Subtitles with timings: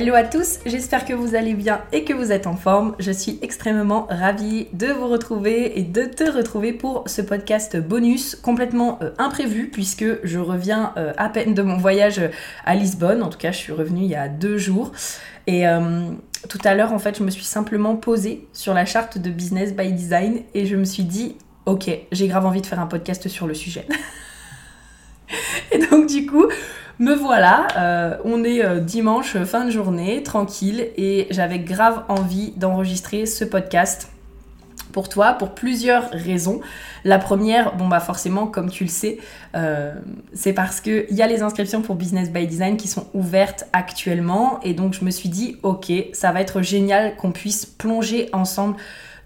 [0.00, 2.94] Hello à tous, j'espère que vous allez bien et que vous êtes en forme.
[3.00, 8.36] Je suis extrêmement ravie de vous retrouver et de te retrouver pour ce podcast bonus
[8.36, 12.20] complètement euh, imprévu puisque je reviens euh, à peine de mon voyage
[12.64, 13.24] à Lisbonne.
[13.24, 14.92] En tout cas, je suis revenue il y a deux jours.
[15.48, 16.12] Et euh,
[16.48, 19.74] tout à l'heure, en fait, je me suis simplement posée sur la charte de Business
[19.74, 21.34] by Design et je me suis dit,
[21.66, 23.84] ok, j'ai grave envie de faire un podcast sur le sujet.
[25.72, 26.46] et donc, du coup,
[26.98, 32.52] me voilà, euh, on est euh, dimanche fin de journée, tranquille, et j'avais grave envie
[32.56, 34.10] d'enregistrer ce podcast
[34.92, 36.60] pour toi pour plusieurs raisons.
[37.04, 39.18] La première, bon bah forcément comme tu le sais,
[39.54, 39.94] euh,
[40.32, 44.58] c'est parce qu'il y a les inscriptions pour Business by Design qui sont ouvertes actuellement
[44.62, 48.76] et donc je me suis dit ok ça va être génial qu'on puisse plonger ensemble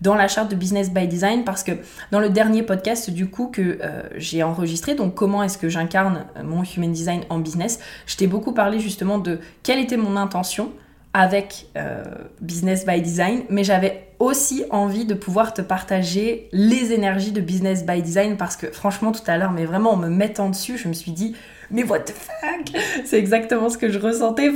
[0.03, 1.72] dans la charte de Business by Design parce que
[2.11, 6.27] dans le dernier podcast du coup que euh, j'ai enregistré, donc comment est-ce que j'incarne
[6.36, 10.17] euh, mon Human Design en business, je t'ai beaucoup parlé justement de quelle était mon
[10.17, 10.73] intention
[11.14, 12.03] avec euh,
[12.41, 17.86] Business by Design, mais j'avais aussi envie de pouvoir te partager les énergies de Business
[17.86, 20.89] by Design parce que franchement tout à l'heure, mais vraiment en me mettant dessus, je
[20.89, 21.36] me suis dit
[21.73, 22.81] mais what the fuck?
[23.05, 24.53] C'est exactement ce que je ressentais.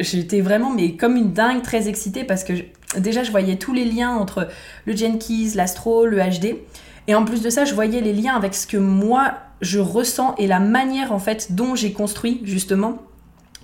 [0.00, 2.52] J'étais vraiment mais comme une dingue, très excitée parce que
[2.98, 4.48] déjà je voyais tous les liens entre
[4.86, 6.56] le Jenkins, l'Astro, le HD.
[7.08, 10.34] Et en plus de ça, je voyais les liens avec ce que moi je ressens
[10.36, 12.98] et la manière en fait dont j'ai construit justement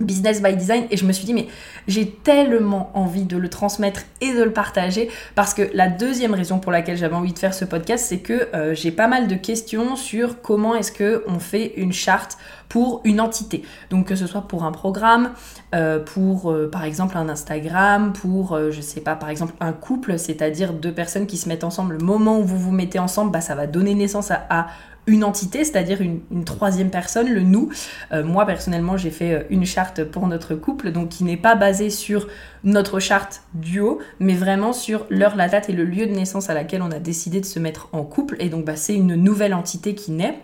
[0.05, 1.49] Business by Design et je me suis dit mais
[1.89, 6.59] j'ai tellement envie de le transmettre et de le partager parce que la deuxième raison
[6.59, 9.35] pour laquelle j'avais envie de faire ce podcast c'est que euh, j'ai pas mal de
[9.35, 13.63] questions sur comment est-ce que on fait une charte pour une entité.
[13.91, 15.33] Donc que ce soit pour un programme
[15.75, 20.19] euh, pour euh, par exemple un Instagram pour je sais pas par exemple un couple
[20.19, 23.41] c'est-à-dire deux personnes qui se mettent ensemble le moment où vous vous mettez ensemble bah
[23.41, 24.67] ça va donner naissance à
[25.07, 27.71] une entité, c'est-à-dire une, troisième personne, le nous.
[28.13, 31.55] Euh, moi personnellement, j'ai fait euh, une charte pour notre couple, donc qui n'est pas
[31.55, 32.29] basée sur
[32.65, 36.55] notre charte duo, mais vraiment sur l'heure, la date et le lieu de naissance à
[36.55, 38.37] laquelle on a décidé de se mettre en couple.
[38.39, 40.39] Et donc, bah, c'est une nouvelle entité qui naît.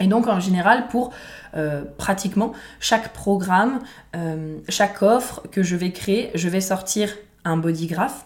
[0.00, 1.12] Et donc en général, pour
[1.54, 3.80] euh, pratiquement chaque programme,
[4.68, 7.14] chaque offre que je vais créer, je vais sortir
[7.44, 8.24] un bodygraph.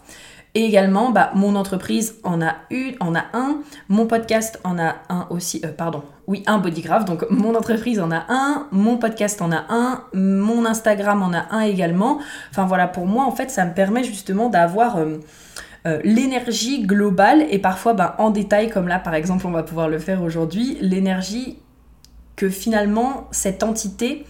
[0.55, 4.97] Et également, bah, mon entreprise en a eu, en a un, mon podcast en a
[5.09, 9.41] un aussi, euh, pardon, oui, un bodygraph, donc mon entreprise en a un, mon podcast
[9.41, 12.19] en a un, mon Instagram en a un également.
[12.51, 14.97] Enfin voilà, pour moi, en fait, ça me permet justement d'avoir
[15.85, 19.63] euh, euh, l'énergie globale et parfois bah, en détail, comme là par exemple, on va
[19.63, 21.57] pouvoir le faire aujourd'hui, l'énergie
[22.35, 24.25] que finalement cette entité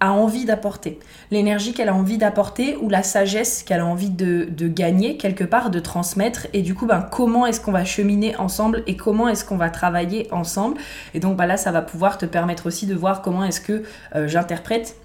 [0.00, 0.98] a envie d'apporter,
[1.30, 5.70] l'énergie qu'elle a envie d'apporter ou la sagesse qu'elle a envie de, gagner quelque part,
[5.70, 6.46] de transmettre.
[6.52, 9.70] Et du coup ben, comment est-ce qu'on va cheminer ensemble et comment est-ce qu'on va
[9.70, 10.76] travailler ensemble?
[11.14, 13.84] Et donc ben, là ça va pouvoir te permettre aussi de voir comment est-ce que
[14.14, 14.96] euh, j'interprète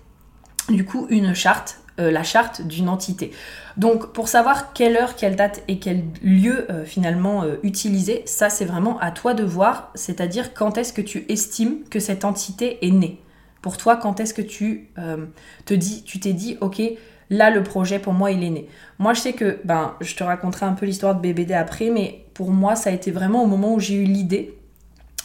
[0.70, 3.32] du coup une charte euh, la charte d'une entité.
[3.78, 8.66] Donc pour savoir quelle heure, quelle date et quel lieu euh, finalement utiliser, ça c'est
[8.66, 12.92] vraiment à toi de voir, c'est-à-dire quand est-ce que tu estimes que cette entité est
[12.92, 13.22] née.
[13.62, 15.26] Pour toi, quand est-ce que tu euh,
[15.66, 16.82] te dis, tu t'es dit, ok,
[17.30, 18.68] là le projet pour moi il est né.
[18.98, 22.26] Moi je sais que, ben, je te raconterai un peu l'histoire de BBD après, mais
[22.34, 24.58] pour moi ça a été vraiment au moment où j'ai eu l'idée.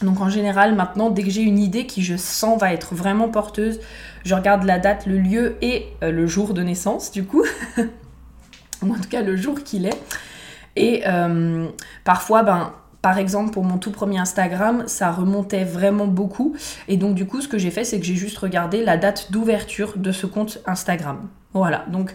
[0.01, 3.29] Donc en général maintenant, dès que j'ai une idée qui je sens va être vraiment
[3.29, 3.79] porteuse,
[4.25, 7.43] je regarde la date, le lieu et euh, le jour de naissance du coup,
[8.83, 9.99] ou en tout cas le jour qu'il est.
[10.75, 11.67] Et euh,
[12.03, 16.55] parfois, ben par exemple, pour mon tout premier Instagram, ça remontait vraiment beaucoup.
[16.87, 19.31] Et donc, du coup, ce que j'ai fait, c'est que j'ai juste regardé la date
[19.31, 21.29] d'ouverture de ce compte Instagram.
[21.53, 21.85] Voilà.
[21.89, 22.13] Donc,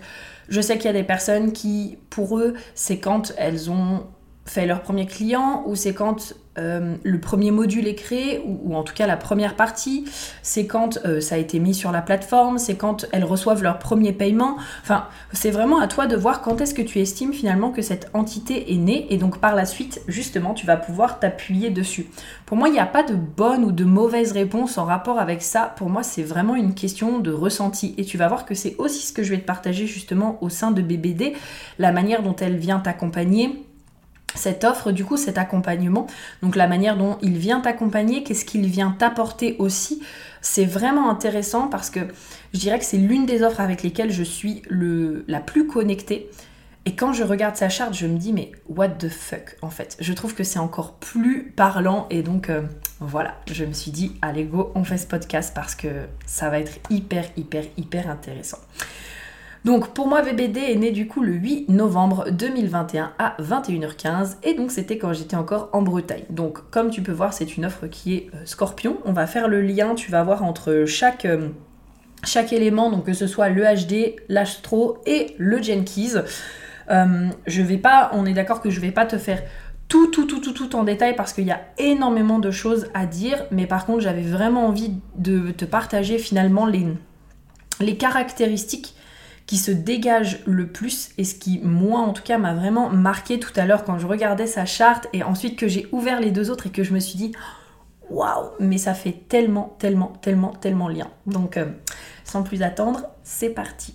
[0.49, 4.05] je sais qu'il y a des personnes qui, pour eux, c'est quand elles ont
[4.45, 8.83] fait leur premier client ou c'est quand euh, le premier module est créé, ou, en
[8.83, 10.05] tout cas la première partie,
[10.43, 13.79] c'est quand euh, ça a été mis sur la plateforme, c'est quand elles reçoivent leur
[13.79, 14.57] premier paiement.
[14.83, 18.11] Enfin, c'est vraiment à toi de voir quand est-ce que tu estimes finalement que cette
[18.13, 22.07] entité est née, et donc par la suite, justement, tu vas pouvoir t'appuyer dessus.
[22.45, 25.41] Pour moi, il n'y a pas de bonne ou de mauvaise réponse en rapport avec
[25.41, 25.73] ça.
[25.77, 29.07] Pour moi, c'est vraiment une question de ressenti, et tu vas voir que c'est aussi
[29.07, 31.33] ce que je vais te partager justement au sein de BBD,
[31.79, 33.65] la manière dont elle vient t'accompagner
[34.35, 36.07] cette offre, du coup, cet accompagnement,
[36.43, 40.03] donc la manière dont il vient t'accompagner, qu'est-ce qu'il vient t'apporter aussi,
[40.41, 42.01] c'est vraiment intéressant parce que
[42.53, 46.31] je dirais que c'est l'une des offres avec lesquelles je suis le, la plus connectée.
[46.85, 49.97] Et quand je regarde sa charte, je me dis, mais what the fuck, en fait.
[50.01, 52.09] Je trouve que c'est encore plus parlant.
[52.11, 52.63] Et donc, euh,
[52.99, 55.89] voilà, je me suis dit, allez, go, on fait ce podcast parce que
[56.27, 58.59] ça va être hyper, hyper, hyper intéressant.
[59.65, 64.55] Donc pour moi, VBD est né du coup le 8 novembre 2021 à 21h15 et
[64.55, 66.25] donc c'était quand j'étais encore en Bretagne.
[66.31, 68.99] Donc comme tu peux voir, c'est une offre qui est euh, scorpion.
[69.05, 71.25] On va faire le lien, tu vas voir entre chaque...
[71.25, 71.49] Euh,
[72.53, 76.23] élément, donc que ce soit le HD, l'Astro et le Jenkins.
[76.91, 79.43] Euh, je vais pas, on est d'accord que je vais pas te faire
[79.89, 83.45] tout, tout, tout, tout, en détail parce qu'il y a énormément de choses à dire,
[83.51, 88.95] mais par contre j'avais vraiment envie de te partager finalement les caractéristiques
[89.47, 93.39] qui se dégage le plus et ce qui, moi en tout cas, m'a vraiment marqué
[93.39, 96.51] tout à l'heure quand je regardais sa charte et ensuite que j'ai ouvert les deux
[96.51, 97.33] autres et que je me suis dit
[98.11, 101.09] waouh, mais ça fait tellement, tellement, tellement, tellement lien.
[101.27, 101.67] Donc, euh,
[102.25, 103.95] sans plus attendre, c'est parti.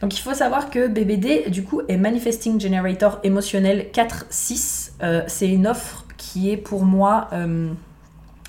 [0.00, 4.92] Donc il faut savoir que BBD, du coup, est Manifesting Generator émotionnel 4-6.
[5.02, 7.72] Euh, c'est une offre qui est pour moi, euh,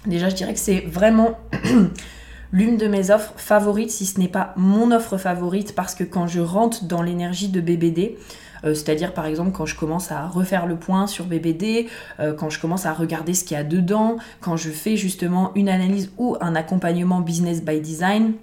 [0.08, 1.38] déjà je dirais que c'est vraiment
[2.54, 6.28] l'une de mes offres favorites, si ce n'est pas mon offre favorite, parce que quand
[6.28, 8.18] je rentre dans l'énergie de BBD,
[8.64, 11.90] euh, c'est-à-dire par exemple quand je commence à refaire le point sur BBD,
[12.20, 15.52] euh, quand je commence à regarder ce qu'il y a dedans, quand je fais justement
[15.56, 18.34] une analyse ou un accompagnement business by design,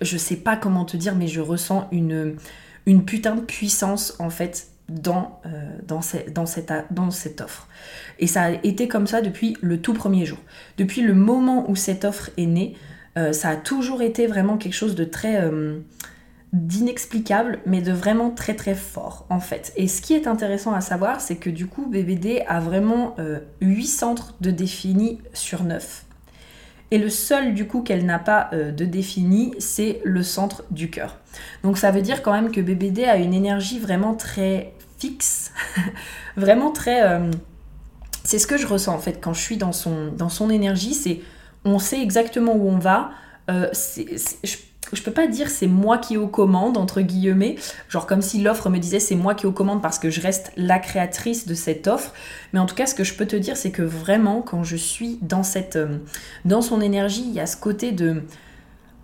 [0.00, 2.36] je sais pas comment te dire, mais je ressens une,
[2.86, 5.50] une putain de puissance en fait dans, euh,
[5.86, 6.00] dans,
[6.34, 7.68] dans, cette, dans cette offre.
[8.18, 10.38] Et ça a été comme ça depuis le tout premier jour.
[10.78, 12.76] Depuis le moment où cette offre est née,
[13.18, 15.80] euh, ça a toujours été vraiment quelque chose de très euh,
[16.52, 19.72] d'inexplicable, mais de vraiment très très fort en fait.
[19.76, 23.16] Et ce qui est intéressant à savoir, c'est que du coup, BBD a vraiment
[23.60, 26.04] 8 euh, centres de défini sur 9.
[26.92, 31.18] Et le seul du coup qu'elle n'a pas de défini, c'est le centre du cœur.
[31.62, 35.52] Donc ça veut dire quand même que BBD a une énergie vraiment très fixe,
[36.36, 37.20] vraiment très...
[38.24, 40.94] c'est ce que je ressens en fait quand je suis dans son, dans son énergie,
[40.94, 41.20] c'est
[41.64, 43.10] on sait exactement où on va.
[43.50, 44.56] Euh, je,
[44.92, 47.56] je, peux pas dire c'est moi qui aux commandes, entre guillemets,
[47.88, 50.52] genre comme si l'offre me disait c'est moi qui aux commandes parce que je reste
[50.56, 52.12] la créatrice de cette offre.
[52.52, 54.76] Mais en tout cas, ce que je peux te dire, c'est que vraiment, quand je
[54.76, 58.22] suis dans, euh, son énergie, il y a ce côté de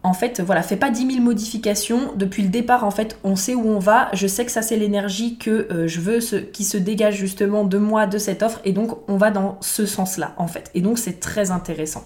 [0.06, 2.12] en fait, voilà, fais pas 10 000 modifications.
[2.14, 4.08] Depuis le départ, en fait, on sait où on va.
[4.12, 7.76] Je sais que ça, c'est l'énergie que euh, je veux, qui se dégage justement de
[7.76, 8.61] moi, de cette offre.
[8.64, 10.70] Et donc, on va dans ce sens-là, en fait.
[10.75, 12.05] Et donc, c'est très intéressant.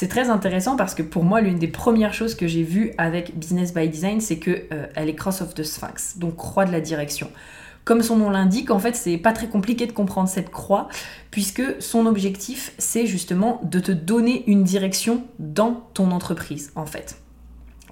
[0.00, 3.38] C'est très intéressant parce que pour moi, l'une des premières choses que j'ai vues avec
[3.38, 6.72] Business by Design, c'est que euh, elle est cross of the Sphinx, donc croix de
[6.72, 7.30] la direction.
[7.84, 10.88] Comme son nom l'indique, en fait, c'est pas très compliqué de comprendre cette croix,
[11.30, 17.19] puisque son objectif, c'est justement de te donner une direction dans ton entreprise, en fait.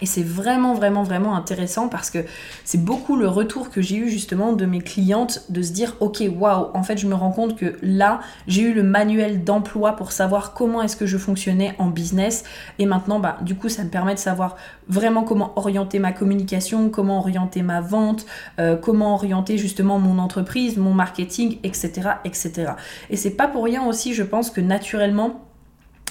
[0.00, 2.18] Et c'est vraiment, vraiment, vraiment intéressant parce que
[2.64, 6.22] c'est beaucoup le retour que j'ai eu justement de mes clientes de se dire ok,
[6.36, 10.12] waouh, en fait, je me rends compte que là, j'ai eu le manuel d'emploi pour
[10.12, 12.44] savoir comment est-ce que je fonctionnais en business.
[12.78, 14.56] Et maintenant, bah, du coup, ça me permet de savoir
[14.88, 18.26] vraiment comment orienter ma communication, comment orienter ma vente,
[18.58, 22.10] euh, comment orienter justement mon entreprise, mon marketing, etc.
[22.24, 22.72] etc.
[23.10, 25.42] Et c'est pas pour rien aussi, je pense que naturellement,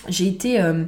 [0.07, 0.61] j'ai été.
[0.61, 0.85] Euh,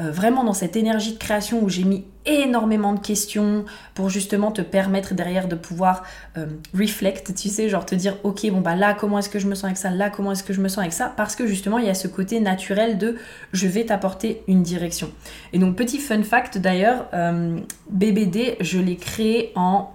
[0.00, 4.52] euh, vraiment dans cette énergie de création où j'ai mis énormément de questions pour justement
[4.52, 6.04] te permettre derrière de pouvoir
[6.36, 6.46] euh,
[6.78, 9.54] reflect, tu sais, genre te dire ok bon bah là comment est-ce que je me
[9.54, 11.78] sens avec ça, là comment est-ce que je me sens avec ça, parce que justement
[11.78, 13.16] il y a ce côté naturel de
[13.52, 15.10] je vais t'apporter une direction.
[15.52, 17.58] Et donc petit fun fact d'ailleurs, euh,
[17.90, 19.90] BBD je l'ai créé en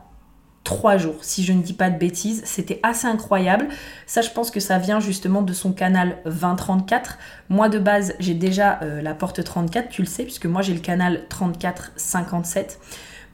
[0.66, 2.42] trois jours, si je ne dis pas de bêtises.
[2.44, 3.70] C'était assez incroyable.
[4.08, 7.18] Ça, je pense que ça vient justement de son canal 2034.
[7.48, 10.74] Moi, de base, j'ai déjà euh, la porte 34, tu le sais, puisque moi, j'ai
[10.74, 12.80] le canal 3457.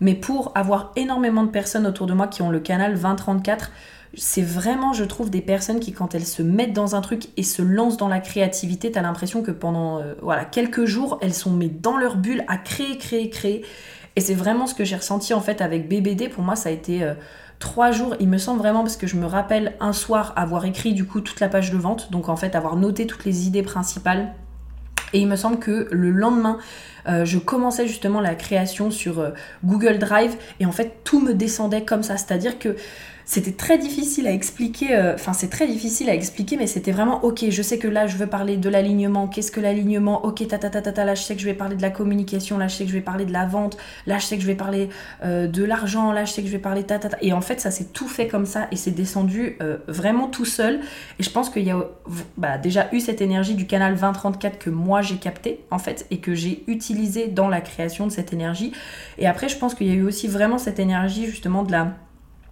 [0.01, 3.71] Mais pour avoir énormément de personnes autour de moi qui ont le canal 2034,
[4.13, 7.43] c'est vraiment, je trouve, des personnes qui, quand elles se mettent dans un truc et
[7.43, 11.51] se lancent dans la créativité, t'as l'impression que pendant euh, voilà, quelques jours, elles sont
[11.51, 13.65] mis dans leur bulle à créer, créer, créer.
[14.15, 16.29] Et c'est vraiment ce que j'ai ressenti en fait avec BBD.
[16.29, 17.13] Pour moi, ça a été euh,
[17.59, 20.93] trois jours, il me semble vraiment, parce que je me rappelle un soir avoir écrit
[20.93, 23.63] du coup toute la page de vente, donc en fait avoir noté toutes les idées
[23.63, 24.33] principales.
[25.13, 26.57] Et il me semble que le lendemain,
[27.07, 29.31] euh, je commençais justement la création sur euh,
[29.63, 32.17] Google Drive et en fait tout me descendait comme ça.
[32.17, 32.75] C'est-à-dire que
[33.31, 37.23] c'était très difficile à expliquer, euh, enfin c'est très difficile à expliquer, mais c'était vraiment
[37.23, 40.57] ok, je sais que là je veux parler de l'alignement, qu'est-ce que l'alignement, ok, ta,
[40.57, 42.67] ta ta ta ta là je sais que je vais parler de la communication, là
[42.67, 44.55] je sais que je vais parler de la vente, là je sais que je vais
[44.55, 44.89] parler
[45.23, 47.17] euh, de l'argent, là je sais que je vais parler ta ta ta.
[47.21, 50.43] Et en fait ça s'est tout fait comme ça et c'est descendu euh, vraiment tout
[50.43, 50.81] seul.
[51.17, 51.85] Et je pense qu'il y a
[52.35, 56.17] bah, déjà eu cette énergie du canal 2034 que moi j'ai capté en fait et
[56.17, 58.73] que j'ai utilisé dans la création de cette énergie.
[59.17, 61.95] Et après je pense qu'il y a eu aussi vraiment cette énergie justement de la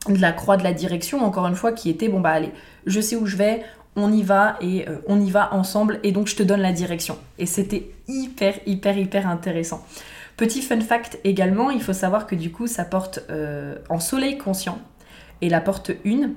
[0.08, 2.51] de la croix de la direction, encore une fois, qui était bon bah allez,
[2.86, 3.63] je sais où je vais,
[3.96, 6.72] on y va et euh, on y va ensemble et donc je te donne la
[6.72, 7.18] direction.
[7.38, 9.86] Et c'était hyper hyper hyper intéressant.
[10.38, 14.38] Petit fun fact également, il faut savoir que du coup ça porte euh, en soleil
[14.38, 14.79] conscient
[15.41, 16.32] et la porte 1,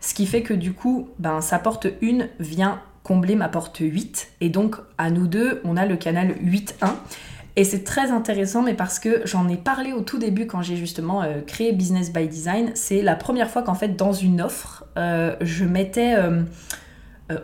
[0.00, 4.32] ce qui fait que du coup ben, sa porte 1 vient combler ma porte 8
[4.42, 6.92] et donc à nous deux on a le canal 8.1
[7.58, 10.76] et c'est très intéressant, mais parce que j'en ai parlé au tout début quand j'ai
[10.76, 12.70] justement euh, créé Business by Design.
[12.74, 16.44] C'est la première fois qu'en fait, dans une offre, euh, je mettais euh,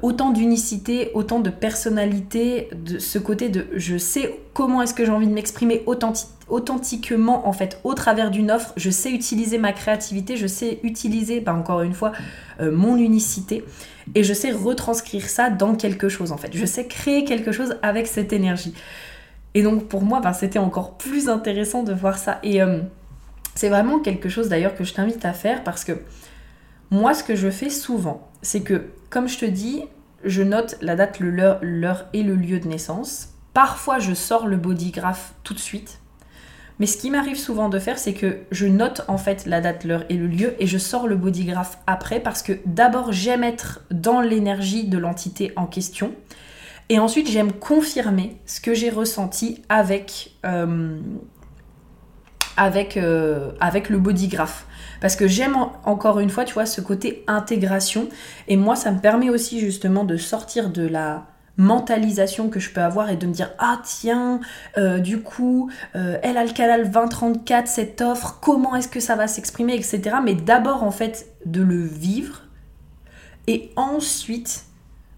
[0.03, 5.11] autant d'unicité, autant de personnalité, de ce côté de je sais comment est-ce que j'ai
[5.11, 5.83] envie de m'exprimer
[6.49, 8.73] authentiquement en fait au travers d'une offre.
[8.77, 12.13] Je sais utiliser ma créativité, je sais utiliser, bah, encore une fois,
[12.61, 13.65] mon unicité.
[14.15, 16.51] Et je sais retranscrire ça dans quelque chose en fait.
[16.55, 18.75] Je sais créer quelque chose avec cette énergie.
[19.55, 22.41] Et donc pour moi, ben, c'était encore plus intéressant de voir ça.
[22.43, 22.81] Et euh,
[23.55, 25.93] c'est vraiment quelque chose d'ailleurs que je t'invite à faire parce que
[26.91, 29.85] moi, ce que je fais souvent, c'est que, comme je te dis,
[30.25, 33.31] je note la date, l'heure et le lieu de naissance.
[33.53, 36.01] Parfois, je sors le bodygraph tout de suite.
[36.81, 39.85] Mais ce qui m'arrive souvent de faire, c'est que je note en fait la date,
[39.85, 43.83] l'heure et le lieu et je sors le bodygraph après parce que d'abord j'aime être
[43.93, 46.13] dans l'énergie de l'entité en question
[46.91, 50.99] et ensuite, j'aime confirmer ce que j'ai ressenti avec, euh,
[52.57, 54.67] avec, euh, avec le bodygraph.
[55.01, 58.09] Parce que j'aime encore une fois, tu vois, ce côté intégration.
[58.49, 61.27] Et moi, ça me permet aussi justement de sortir de la
[61.57, 64.41] mentalisation que je peux avoir et de me dire ah tiens
[64.77, 69.29] euh, du coup elle a le canal 2034 cette offre comment est-ce que ça va
[69.29, 72.43] s'exprimer etc mais d'abord en fait de le vivre
[73.47, 74.65] et ensuite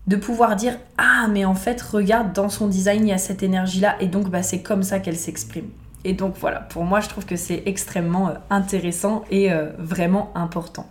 [0.07, 3.43] de pouvoir dire ah mais en fait regarde dans son design il y a cette
[3.43, 5.69] énergie là et donc bah, c'est comme ça qu'elle s'exprime.
[6.05, 10.31] Et donc voilà pour moi je trouve que c'est extrêmement euh, intéressant et euh, vraiment
[10.35, 10.87] important.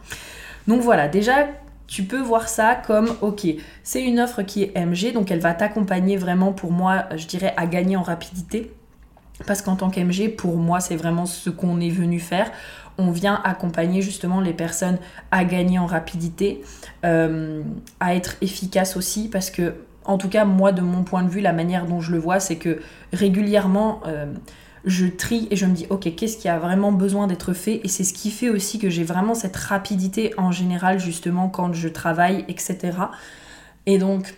[0.67, 1.48] Donc voilà déjà
[1.88, 3.48] tu peux voir ça comme ok
[3.84, 7.53] c'est une offre qui est MG donc elle va t'accompagner vraiment pour moi je dirais
[7.57, 8.72] à gagner en rapidité.
[9.45, 12.51] Parce qu'en tant qu'MG, pour moi, c'est vraiment ce qu'on est venu faire
[12.97, 14.97] on vient accompagner justement les personnes
[15.31, 16.61] à gagner en rapidité,
[17.03, 17.61] euh,
[17.99, 19.75] à être efficace aussi, parce que,
[20.05, 22.39] en tout cas, moi, de mon point de vue, la manière dont je le vois,
[22.39, 22.79] c'est que
[23.11, 24.25] régulièrement, euh,
[24.85, 27.81] je trie et je me dis, ok, qu'est-ce qui a vraiment besoin d'être fait?
[27.83, 31.73] Et c'est ce qui fait aussi que j'ai vraiment cette rapidité en général, justement, quand
[31.73, 32.91] je travaille, etc.
[33.87, 34.35] Et donc,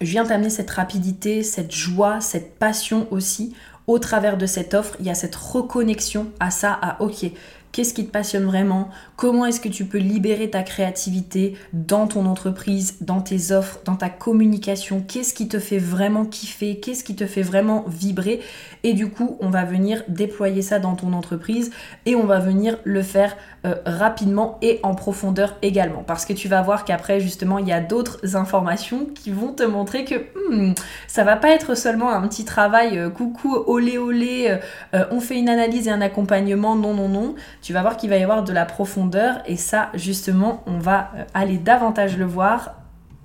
[0.00, 3.54] je viens t'amener cette rapidité, cette joie, cette passion aussi
[3.86, 7.26] au travers de cette offre, il y a cette reconnexion à ça, à ok,
[7.72, 8.88] Qu'est-ce qui te passionne vraiment?
[9.16, 13.94] Comment est-ce que tu peux libérer ta créativité dans ton entreprise, dans tes offres, dans
[13.94, 15.04] ta communication?
[15.06, 16.80] Qu'est-ce qui te fait vraiment kiffer?
[16.80, 18.40] Qu'est-ce qui te fait vraiment vibrer?
[18.82, 21.70] Et du coup, on va venir déployer ça dans ton entreprise
[22.06, 23.36] et on va venir le faire
[23.66, 26.02] euh, rapidement et en profondeur également.
[26.02, 29.62] Parce que tu vas voir qu'après, justement, il y a d'autres informations qui vont te
[29.62, 30.74] montrer que hmm,
[31.06, 34.58] ça va pas être seulement un petit travail euh, coucou, olé olé,
[34.94, 36.74] euh, on fait une analyse et un accompagnement.
[36.74, 39.90] Non, non, non tu vas voir qu'il va y avoir de la profondeur et ça
[39.94, 42.74] justement on va euh, aller davantage le voir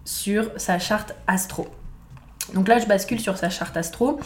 [0.03, 1.67] sur sa charte astro.
[2.53, 4.19] Donc là je bascule sur sa charte astro.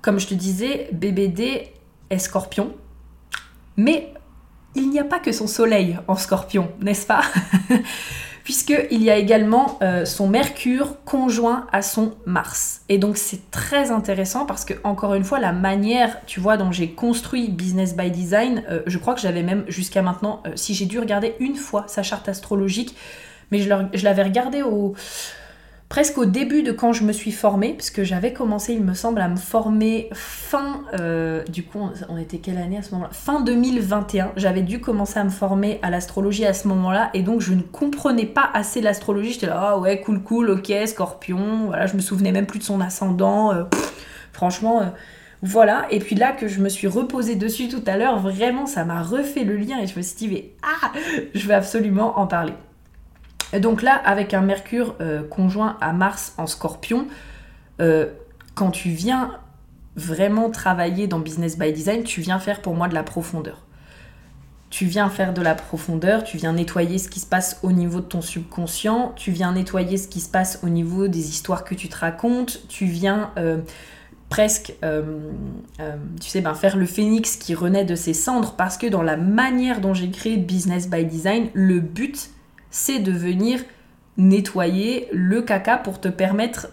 [0.00, 1.72] Comme je te disais, BBD
[2.10, 2.72] est scorpion.
[3.76, 4.12] Mais
[4.74, 7.22] il n'y a pas que son soleil en scorpion, n'est-ce pas?
[8.48, 12.80] puisqu'il y a également euh, son Mercure conjoint à son Mars.
[12.88, 16.72] Et donc c'est très intéressant parce que, encore une fois, la manière, tu vois, dont
[16.72, 20.72] j'ai construit Business by Design, euh, je crois que j'avais même jusqu'à maintenant, euh, si
[20.72, 22.96] j'ai dû regarder une fois sa charte astrologique,
[23.50, 24.94] mais je l'avais regardé au
[25.88, 28.94] presque au début de quand je me suis formée, parce que j'avais commencé, il me
[28.94, 33.10] semble, à me former fin, euh, du coup, on était quelle année à ce moment-là?
[33.12, 34.32] Fin 2021.
[34.36, 37.62] J'avais dû commencer à me former à l'astrologie à ce moment-là, et donc je ne
[37.62, 39.32] comprenais pas assez l'astrologie.
[39.32, 42.64] J'étais là, ah ouais, cool, cool, ok, scorpion, voilà, je me souvenais même plus de
[42.64, 43.52] son ascendant.
[43.52, 43.64] Euh,
[44.32, 44.82] franchement.
[44.82, 44.86] Euh,
[45.40, 48.84] voilà, et puis là que je me suis reposée dessus tout à l'heure, vraiment ça
[48.84, 50.90] m'a refait le lien et je me suis dit, mais ah,
[51.32, 52.54] je vais absolument en parler.
[53.52, 57.06] Donc là, avec un Mercure euh, conjoint à Mars en scorpion,
[57.80, 58.06] euh,
[58.54, 59.38] quand tu viens
[59.96, 63.64] vraiment travailler dans Business by Design, tu viens faire pour moi de la profondeur.
[64.70, 68.00] tu viens faire de la profondeur, tu viens nettoyer ce qui se passe au niveau
[68.00, 71.74] de ton subconscient, tu viens nettoyer ce qui se passe au niveau des histoires que
[71.74, 73.62] tu te racontes, tu viens euh,
[74.28, 74.74] presque,
[76.20, 79.16] tu sais, ben, faire le phénix qui renaît de ses cendres parce que dans la
[79.16, 82.30] manière dont j'ai créé Business by Design, le but,
[82.70, 83.60] c'est de venir
[84.16, 86.68] nettoyer le caca pour te permettre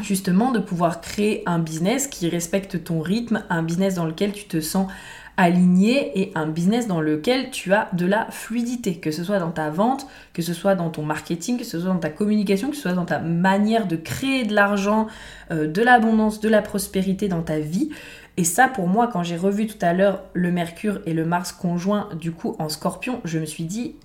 [0.00, 4.44] justement de pouvoir créer un business qui respecte ton rythme, un business dans lequel tu
[4.44, 4.88] te sens
[5.36, 9.50] aligné et un business dans lequel tu as de la fluidité, que ce soit dans
[9.50, 12.76] ta vente, que ce soit dans ton marketing, que ce soit dans ta communication, que
[12.76, 15.06] ce soit dans ta manière de créer de l'argent,
[15.50, 17.90] euh, de l'abondance, de la prospérité dans ta vie.
[18.36, 21.52] Et ça, pour moi, quand j'ai revu tout à l'heure le Mercure et le Mars
[21.52, 23.96] conjoint, du coup, en scorpion, je me suis dit,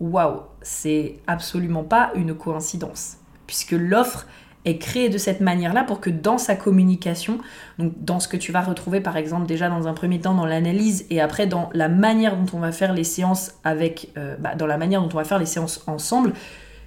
[0.00, 3.16] waouh, c'est absolument pas une coïncidence.
[3.46, 4.26] Puisque l'offre
[4.64, 7.38] est créé de cette manière-là pour que dans sa communication,
[7.78, 10.46] donc dans ce que tu vas retrouver par exemple déjà dans un premier temps dans
[10.46, 14.54] l'analyse et après dans la manière dont on va faire les séances avec, euh, bah,
[14.54, 16.32] dans la manière dont on va faire les séances ensemble,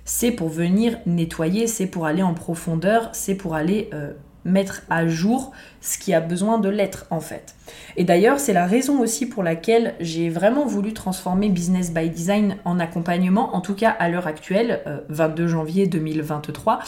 [0.05, 4.13] c'est pour venir nettoyer, c'est pour aller en profondeur, c'est pour aller euh,
[4.47, 5.51] mettre à jour
[5.81, 7.55] ce qui a besoin de l'être en fait.
[7.95, 12.57] Et d'ailleurs, c'est la raison aussi pour laquelle j'ai vraiment voulu transformer Business by Design
[12.65, 16.79] en accompagnement, en tout cas à l'heure actuelle, 22 euh, janvier 2023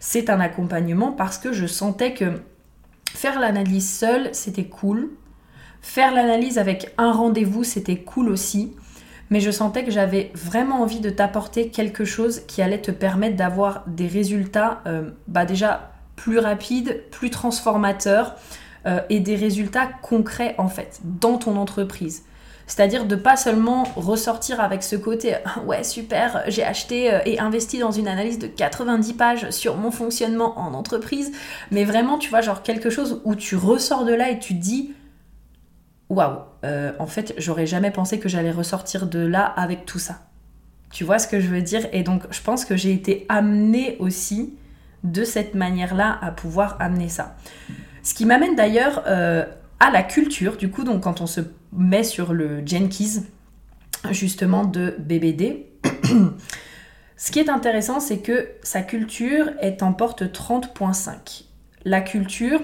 [0.00, 2.40] c'est un accompagnement parce que je sentais que
[3.04, 5.10] faire l'analyse seule, c'était cool.
[5.82, 8.74] Faire l'analyse avec un rendez-vous, c'était cool aussi.
[9.28, 13.36] Mais je sentais que j'avais vraiment envie de t'apporter quelque chose qui allait te permettre
[13.36, 18.36] d'avoir des résultats euh, bah déjà plus rapides, plus transformateurs
[18.86, 22.24] euh, et des résultats concrets en fait dans ton entreprise.
[22.66, 27.78] C'est-à-dire de pas seulement ressortir avec ce côté ouais super, j'ai acheté euh, et investi
[27.78, 31.32] dans une analyse de 90 pages sur mon fonctionnement en entreprise,
[31.70, 34.92] mais vraiment tu vois genre quelque chose où tu ressors de là et tu dis
[36.10, 40.18] waouh, euh, en fait j'aurais jamais pensé que j'allais ressortir de là avec tout ça.
[40.92, 41.86] Tu vois ce que je veux dire?
[41.92, 44.52] Et donc je pense que j'ai été amenée aussi
[45.04, 47.36] de cette manière-là à pouvoir amener ça.
[48.02, 49.44] Ce qui m'amène d'ailleurs euh,
[49.78, 51.40] à la culture, du coup, donc quand on se
[51.72, 53.22] met sur le Jenkins,
[54.10, 55.66] justement, de BBD,
[57.16, 61.44] ce qui est intéressant, c'est que sa culture est en porte 30.5.
[61.84, 62.60] La culture,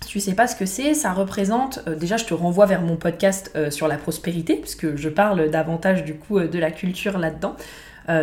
[0.00, 2.82] si tu sais pas ce que c'est, ça représente, euh, déjà je te renvoie vers
[2.82, 7.18] mon podcast euh, sur la prospérité, puisque je parle davantage du coup de la culture
[7.18, 7.56] là-dedans.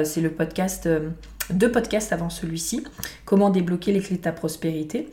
[0.03, 0.89] c'est le podcast,
[1.49, 2.83] deux podcasts avant celui-ci,
[3.25, 5.09] comment débloquer les clés de ta prospérité.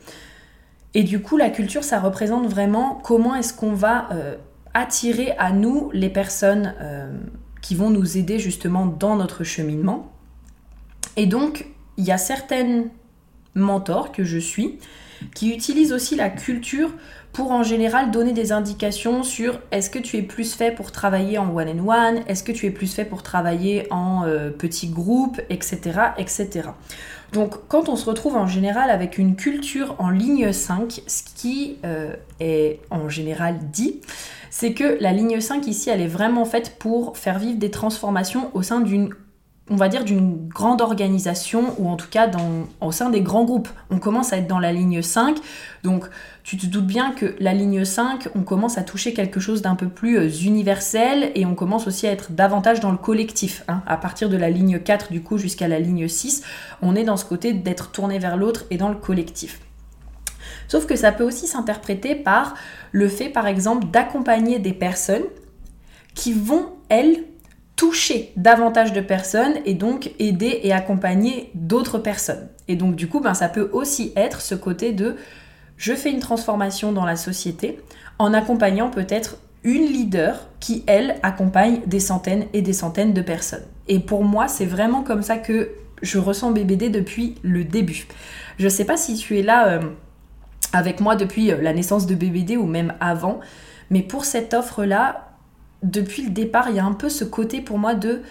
[0.93, 4.35] Et du coup, la culture, ça représente vraiment comment est-ce qu'on va euh,
[4.73, 7.11] attirer à nous les personnes euh,
[7.61, 10.11] qui vont nous aider justement dans notre cheminement.
[11.15, 12.89] Et donc, il y a certaines
[13.55, 14.79] mentors que je suis
[15.33, 16.91] qui utilisent aussi la culture
[17.37, 21.37] pour en général donner des indications sur est-ce que tu es plus fait pour travailler
[21.37, 24.87] en one and one, est-ce que tu es plus fait pour travailler en euh, petits
[24.87, 26.69] groupes, etc., etc.
[27.33, 31.77] Donc quand on se retrouve en général avec une culture en ligne 5, ce qui
[31.85, 34.01] euh, est en général dit,
[34.49, 38.49] c'est que la ligne 5 ici, elle est vraiment faite pour faire vivre des transformations
[38.55, 39.13] au sein d'une
[39.69, 43.43] on va dire d'une grande organisation ou en tout cas dans, au sein des grands
[43.43, 43.69] groupes.
[43.89, 45.37] On commence à être dans la ligne 5,
[45.83, 46.05] donc
[46.47, 49.75] tu te doutes bien que la ligne 5, on commence à toucher quelque chose d'un
[49.75, 53.65] peu plus euh, universel et on commence aussi à être davantage dans le collectif.
[53.67, 53.83] Hein.
[53.85, 56.43] À partir de la ligne 4 du coup jusqu'à la ligne 6,
[56.81, 59.59] on est dans ce côté d'être tourné vers l'autre et dans le collectif.
[60.69, 62.53] Sauf que ça peut aussi s'interpréter par
[62.93, 65.25] le fait par exemple d'accompagner des personnes
[66.15, 67.25] qui vont, elles,
[67.75, 72.47] toucher davantage de personnes et donc aider et accompagner d'autres personnes.
[72.69, 75.17] Et donc du coup, ben, ça peut aussi être ce côté de
[75.77, 77.79] je fais une transformation dans la société
[78.19, 83.65] en accompagnant peut-être une leader qui, elle, accompagne des centaines et des centaines de personnes.
[83.87, 88.07] Et pour moi, c'est vraiment comme ça que je ressens BBD depuis le début.
[88.59, 89.81] Je ne sais pas si tu es là euh,
[90.73, 93.39] avec moi depuis euh, la naissance de BBD ou même avant,
[93.89, 95.29] mais pour cette offre-là,
[95.83, 98.21] depuis le départ, il y a un peu ce côté pour moi de,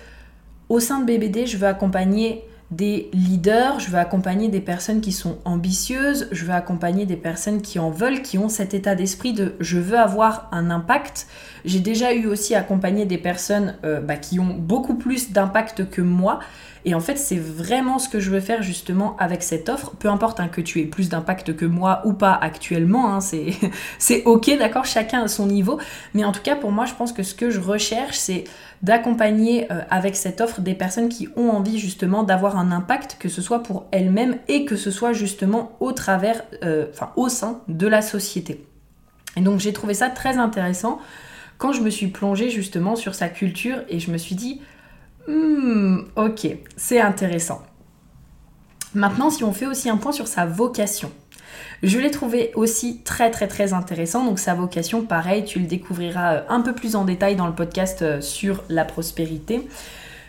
[0.68, 5.12] au sein de BBD, je veux accompagner des leaders, je veux accompagner des personnes qui
[5.12, 9.32] sont ambitieuses, je veux accompagner des personnes qui en veulent, qui ont cet état d'esprit
[9.32, 11.28] de je veux avoir un impact.
[11.64, 16.02] J'ai déjà eu aussi accompagné des personnes euh, bah, qui ont beaucoup plus d'impact que
[16.02, 16.40] moi.
[16.88, 19.90] Et en fait, c'est vraiment ce que je veux faire justement avec cette offre.
[19.98, 24.22] Peu importe hein, que tu aies plus d'impact que moi ou pas actuellement, hein, c'est
[24.24, 25.80] ok, d'accord, chacun à son niveau.
[26.14, 28.44] Mais en tout cas, pour moi, je pense que ce que je recherche, c'est
[28.82, 33.28] d'accompagner euh, avec cette offre des personnes qui ont envie justement d'avoir un impact, que
[33.28, 37.62] ce soit pour elles-mêmes et que ce soit justement au travers, euh, enfin au sein
[37.66, 38.64] de la société.
[39.36, 41.00] Et donc j'ai trouvé ça très intéressant
[41.58, 44.60] quand je me suis plongée justement sur sa culture et je me suis dit,
[45.28, 47.62] hmm, ok, c'est intéressant.
[48.94, 51.10] Maintenant, si on fait aussi un point sur sa vocation.
[51.82, 54.24] Je l'ai trouvé aussi très très très intéressant.
[54.24, 58.02] Donc sa vocation, pareil, tu le découvriras un peu plus en détail dans le podcast
[58.02, 59.68] euh, sur la prospérité.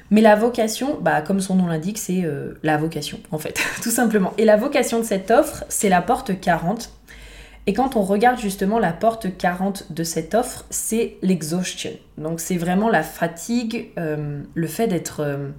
[0.10, 3.92] Mais la vocation, bah, comme son nom l'indique, c'est euh, la vocation, en fait, tout
[3.92, 4.34] simplement.
[4.38, 6.92] Et la vocation de cette offre, c'est la porte 40.
[7.68, 11.92] Et quand on regarde justement la porte 40 de cette offre, c'est l'exhaustion.
[12.18, 15.20] Donc c'est vraiment la fatigue, euh, le fait d'être...
[15.20, 15.50] Euh,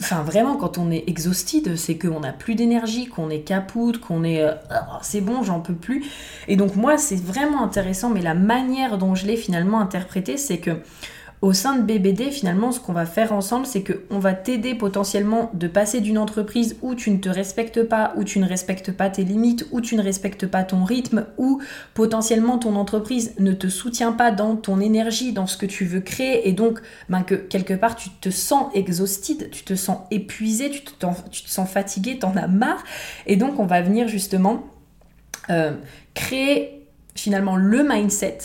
[0.00, 4.24] enfin vraiment, quand on est exhausted, c'est qu'on n'a plus d'énergie, qu'on est capoute, qu'on
[4.24, 4.42] est...
[4.42, 6.04] Ah, c'est bon, j'en peux plus.
[6.48, 10.58] Et donc moi, c'est vraiment intéressant, mais la manière dont je l'ai finalement interprété, c'est
[10.58, 10.82] que
[11.42, 15.50] au sein de BBD, finalement, ce qu'on va faire ensemble, c'est qu'on va t'aider potentiellement
[15.54, 19.08] de passer d'une entreprise où tu ne te respectes pas, où tu ne respectes pas
[19.08, 21.62] tes limites, où tu ne respectes pas ton rythme, où
[21.94, 26.00] potentiellement ton entreprise ne te soutient pas dans ton énergie, dans ce que tu veux
[26.00, 30.70] créer, et donc ben, que quelque part tu te sens exhausted, tu te sens épuisé,
[30.70, 31.06] tu te,
[31.46, 32.84] sens fatigué, t'en as marre,
[33.26, 34.66] et donc on va venir justement
[35.48, 35.72] euh,
[36.12, 38.38] créer finalement le mindset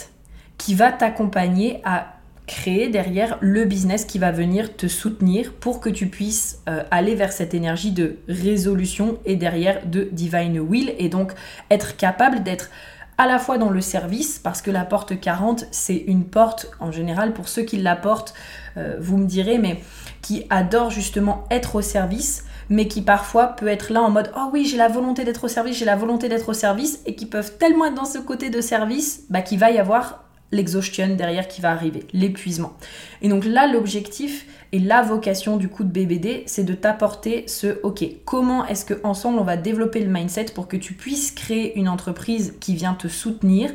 [0.57, 2.14] qui va t'accompagner à
[2.47, 7.15] créer derrière le business qui va venir te soutenir pour que tu puisses euh, aller
[7.15, 11.33] vers cette énergie de résolution et derrière de divine will et donc
[11.71, 12.69] être capable d'être
[13.17, 16.91] à la fois dans le service parce que la porte 40 c'est une porte en
[16.91, 18.33] général pour ceux qui la portent
[18.77, 19.81] euh, vous me direz mais
[20.21, 24.49] qui adore justement être au service mais qui parfois peut être là en mode oh
[24.51, 27.25] oui j'ai la volonté d'être au service j'ai la volonté d'être au service et qui
[27.25, 31.47] peuvent tellement être dans ce côté de service bah, qu'il va y avoir l'exhaustion derrière
[31.47, 32.73] qui va arriver, l'épuisement.
[33.21, 37.79] Et donc là, l'objectif et la vocation du coup de BBD, c'est de t'apporter ce
[37.83, 41.77] OK, comment est-ce que ensemble on va développer le mindset pour que tu puisses créer
[41.77, 43.71] une entreprise qui vient te soutenir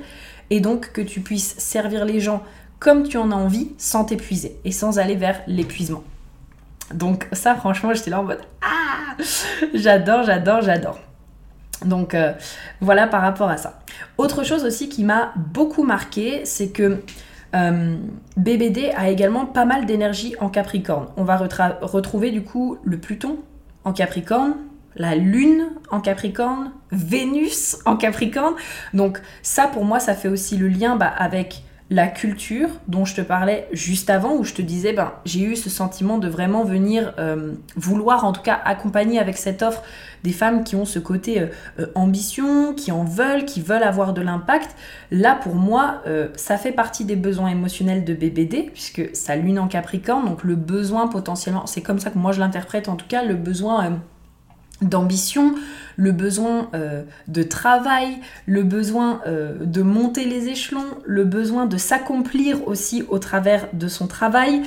[0.51, 2.43] et donc que tu puisses servir les gens
[2.79, 6.03] comme tu en as envie sans t'épuiser et sans aller vers l'épuisement.
[6.93, 9.17] Donc ça franchement, j'étais là en mode ah,
[9.75, 10.99] j'adore, j'adore, j'adore.
[11.85, 12.33] Donc euh,
[12.81, 13.81] voilà par rapport à ça.
[14.19, 17.03] Autre chose aussi qui m'a beaucoup marqué, c'est que
[17.55, 17.97] euh,
[18.37, 21.09] BBD a également pas mal d'énergie en Capricorne.
[21.17, 23.39] On va retrouver du coup le Pluton
[23.85, 24.55] en Capricorne,
[24.95, 28.55] la Lune en Capricorne, Vénus en Capricorne.
[28.95, 33.17] Donc ça pour moi ça fait aussi le lien bah, avec la culture dont je
[33.17, 36.63] te parlais juste avant, où je te disais, ben, j'ai eu ce sentiment de vraiment
[36.63, 39.83] venir euh, vouloir en tout cas accompagner avec cette offre
[40.23, 41.47] des femmes qui ont ce côté euh,
[41.81, 44.77] euh, ambition, qui en veulent, qui veulent avoir de l'impact.
[45.11, 46.03] Là, pour moi,
[46.37, 50.55] ça fait partie des besoins émotionnels de BBD, puisque ça lune en Capricorne, donc le
[50.55, 54.01] besoin potentiellement, c'est comme ça que moi je l'interprète en tout cas, le besoin
[54.83, 55.55] d'ambition,
[55.97, 61.77] le besoin euh, de travail, le besoin euh, de monter les échelons, le besoin de
[61.77, 64.63] s'accomplir aussi au travers de son travail.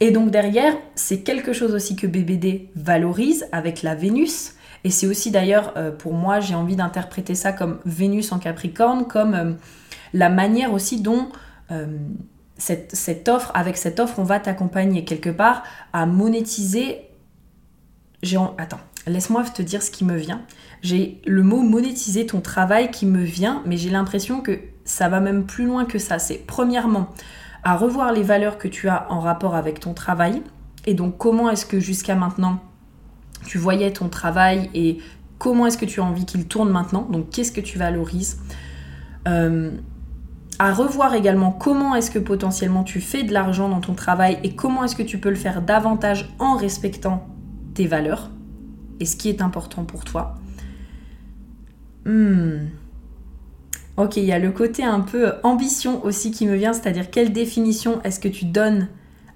[0.00, 4.54] Et donc derrière, c'est quelque chose aussi que BBD valorise avec la Vénus.
[4.84, 9.06] Et c'est aussi d'ailleurs, euh, pour moi, j'ai envie d'interpréter ça comme Vénus en Capricorne,
[9.06, 9.56] comme
[10.12, 11.28] la manière aussi dont...
[12.56, 17.02] Cette, cette offre, avec cette offre, on va t'accompagner quelque part à monétiser.
[18.22, 20.42] J'ai Attends, Laisse-moi te dire ce qui me vient.
[20.82, 25.20] J'ai le mot monétiser ton travail qui me vient, mais j'ai l'impression que ça va
[25.20, 26.18] même plus loin que ça.
[26.18, 27.08] C'est premièrement
[27.62, 30.42] à revoir les valeurs que tu as en rapport avec ton travail.
[30.86, 32.60] Et donc comment est-ce que jusqu'à maintenant
[33.46, 34.98] tu voyais ton travail et
[35.38, 37.02] comment est-ce que tu as envie qu'il tourne maintenant?
[37.10, 38.40] Donc qu'est-ce que tu valorises?
[39.26, 39.70] Euh,
[40.58, 44.54] à revoir également comment est-ce que potentiellement tu fais de l'argent dans ton travail et
[44.54, 47.26] comment est-ce que tu peux le faire davantage en respectant
[47.74, 48.30] tes valeurs
[49.00, 50.34] et ce qui est important pour toi.
[52.04, 52.68] Hmm.
[53.96, 57.32] Ok, il y a le côté un peu ambition aussi qui me vient, c'est-à-dire quelle
[57.32, 58.88] définition est-ce que tu donnes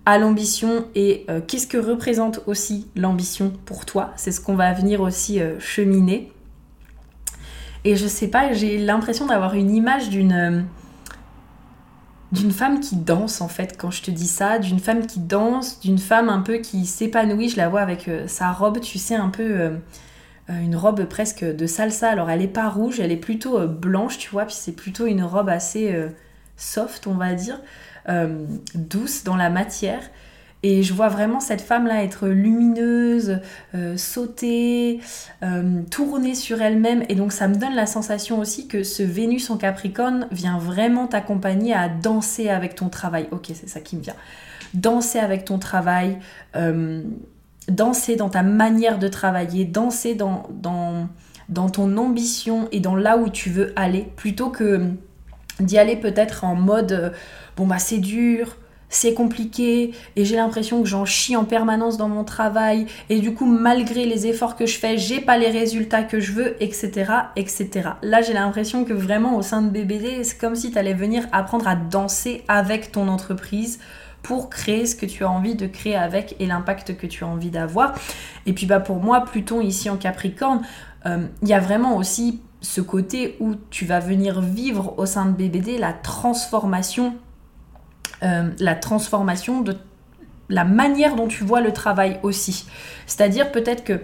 [0.07, 4.13] à l'ambition et euh, qu'est-ce que représente aussi l'ambition pour toi?
[4.17, 6.33] C'est ce qu'on va venir aussi euh, cheminer.
[7.85, 10.61] Et je sais pas, j'ai l'impression d'avoir une image d'une euh,
[12.33, 15.81] d'une femme qui danse en fait quand je te dis ça, d'une femme qui danse,
[15.81, 19.15] d'une femme un peu qui s'épanouit, je la vois avec euh, sa robe, tu sais,
[19.15, 19.71] un peu euh,
[20.49, 24.17] euh, une robe presque de salsa, alors elle est pas rouge, elle est plutôt blanche,
[24.17, 25.95] tu vois, puis c'est plutôt une robe assez
[26.57, 27.61] soft, on va dire,
[28.75, 30.03] douce dans la matière.
[30.65, 33.41] Et je vois vraiment cette femme-là être lumineuse,
[33.75, 35.01] euh, sauter,
[35.43, 37.03] euh, tourner sur elle-même.
[37.09, 41.09] Et donc ça me donne la sensation aussi que ce Vénus en Capricorne vient vraiment
[41.09, 43.27] t'accompagner à danser avec ton travail.
[43.33, 44.15] Ok, c'est ça qui me vient.
[44.75, 46.19] Danser avec ton travail,
[46.55, 47.03] euh,
[47.69, 51.09] danser dans ta manière de travailler, danser dans, dans,
[51.71, 54.81] ton ambition et dans là où tu veux aller, plutôt que
[55.59, 57.13] d'y aller peut-être en mode
[57.57, 58.57] bon bah c'est dur,
[58.93, 62.87] c'est compliqué et j'ai l'impression que j'en chie en permanence dans mon travail.
[63.09, 66.33] Et du coup malgré les efforts que je fais j'ai pas les résultats que je
[66.33, 70.71] veux etc etc là j'ai l'impression que vraiment au sein de BBD c'est comme si
[70.71, 73.81] tu allais venir apprendre à danser avec ton entreprise
[74.23, 77.27] pour créer ce que tu as envie de créer avec et l'impact que tu as
[77.27, 77.95] envie d'avoir.
[78.47, 80.63] Et puis bah pour moi Pluton ici en Capricorne
[81.07, 85.27] euh, il y a vraiment aussi ce côté où tu vas venir vivre au sein
[85.27, 87.15] de BBD la transformation
[88.23, 89.77] euh, la transformation de
[90.49, 92.67] la manière dont tu vois le travail aussi.
[93.07, 94.01] C'est-à-dire peut-être que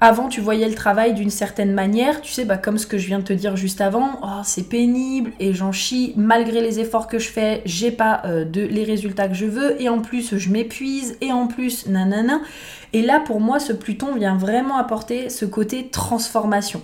[0.00, 3.06] avant tu voyais le travail d'une certaine manière, tu sais, bah, comme ce que je
[3.06, 7.06] viens de te dire juste avant, oh, c'est pénible et j'en chie, malgré les efforts
[7.06, 10.36] que je fais, j'ai pas euh, de, les résultats que je veux, et en plus
[10.36, 12.40] je m'épuise, et en plus nanana.
[12.92, 16.82] Et là pour moi ce Pluton vient vraiment apporter ce côté transformation.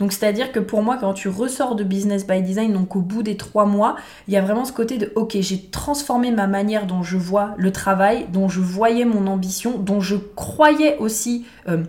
[0.00, 3.22] Donc c'est-à-dire que pour moi, quand tu ressors de Business by Design, donc au bout
[3.22, 6.86] des trois mois, il y a vraiment ce côté de ok, j'ai transformé ma manière
[6.86, 11.84] dont je vois le travail, dont je voyais mon ambition, dont je croyais aussi euh,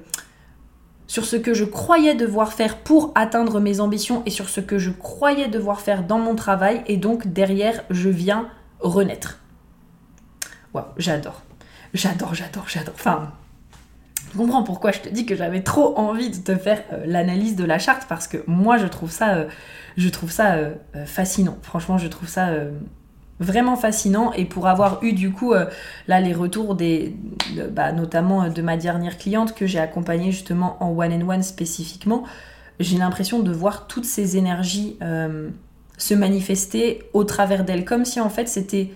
[1.08, 4.78] sur ce que je croyais devoir faire pour atteindre mes ambitions et sur ce que
[4.78, 6.84] je croyais devoir faire dans mon travail.
[6.88, 8.50] Et donc derrière, je viens
[8.82, 9.39] renaître.
[10.74, 11.43] Waouh, j'adore.
[11.93, 12.93] J'adore, j'adore, j'adore.
[12.95, 13.32] Enfin,
[14.32, 17.58] tu comprends pourquoi je te dis que j'avais trop envie de te faire euh, l'analyse
[17.58, 21.58] de la charte parce que moi je trouve ça, euh, euh, fascinant.
[21.63, 22.50] Franchement, je trouve ça
[23.41, 25.54] vraiment fascinant et pour avoir eu du coup
[26.08, 27.13] là les retours des,
[27.72, 32.24] bah, notamment de ma dernière cliente que j'ai accompagnée justement en one and one spécifiquement,
[32.80, 34.98] j'ai l'impression de voir toutes ces énergies
[35.98, 38.91] se manifester au travers d'elle comme si en fait c'était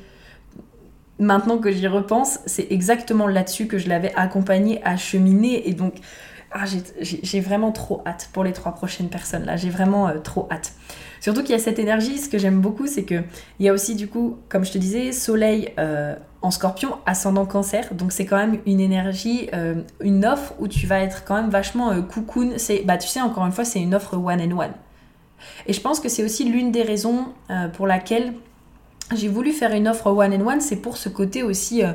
[1.19, 5.67] maintenant que j'y repense, c'est exactement là-dessus que je l'avais accompagné à cheminer.
[5.69, 5.95] Et donc,
[6.51, 6.63] ah,
[7.01, 9.57] j'ai vraiment trop hâte pour les trois prochaines personnes là.
[9.57, 10.73] J'ai vraiment euh, trop hâte.
[11.19, 12.17] Surtout qu'il y a cette énergie.
[12.17, 13.23] Ce que j'aime beaucoup, c'est que
[13.59, 17.45] il y a aussi du coup, comme je te disais, Soleil euh, en Scorpion, ascendant
[17.45, 17.93] Cancer.
[17.93, 21.49] Donc c'est quand même une énergie, euh, une offre où tu vas être quand même
[21.49, 22.53] vachement cocoon.
[22.55, 24.73] C'est, bah tu sais, encore une fois, c'est une offre one and one.
[25.67, 27.25] Et je pense que c'est aussi l'une des raisons
[27.73, 28.33] pour laquelle
[29.13, 31.91] j'ai voulu faire une offre one and one, c'est pour ce côté aussi euh,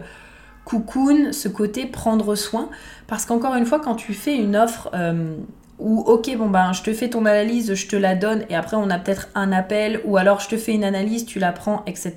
[0.64, 2.70] cocoon, ce côté prendre soin.
[3.08, 5.34] Parce qu'encore une fois, quand tu fais une offre euh,
[5.78, 8.76] où, ok, bon ben, je te fais ton analyse, je te la donne, et après
[8.76, 11.82] on a peut-être un appel, ou alors je te fais une analyse, tu la prends,
[11.86, 12.14] etc.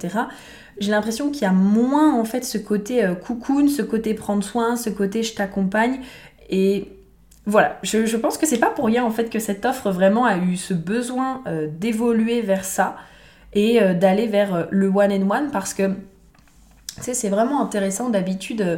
[0.79, 4.43] J'ai l'impression qu'il y a moins en fait ce côté euh, cocoon, ce côté prendre
[4.43, 6.01] soin, ce côté je t'accompagne.
[6.49, 6.89] Et
[7.45, 10.25] voilà, je, je, pense que c'est pas pour rien en fait que cette offre vraiment
[10.25, 11.43] a eu ce besoin
[11.77, 12.95] d'évoluer vers ça
[13.53, 15.91] et euh, d'aller vers euh, le one and one parce que
[17.01, 18.77] c'est vraiment intéressant d'habitude euh,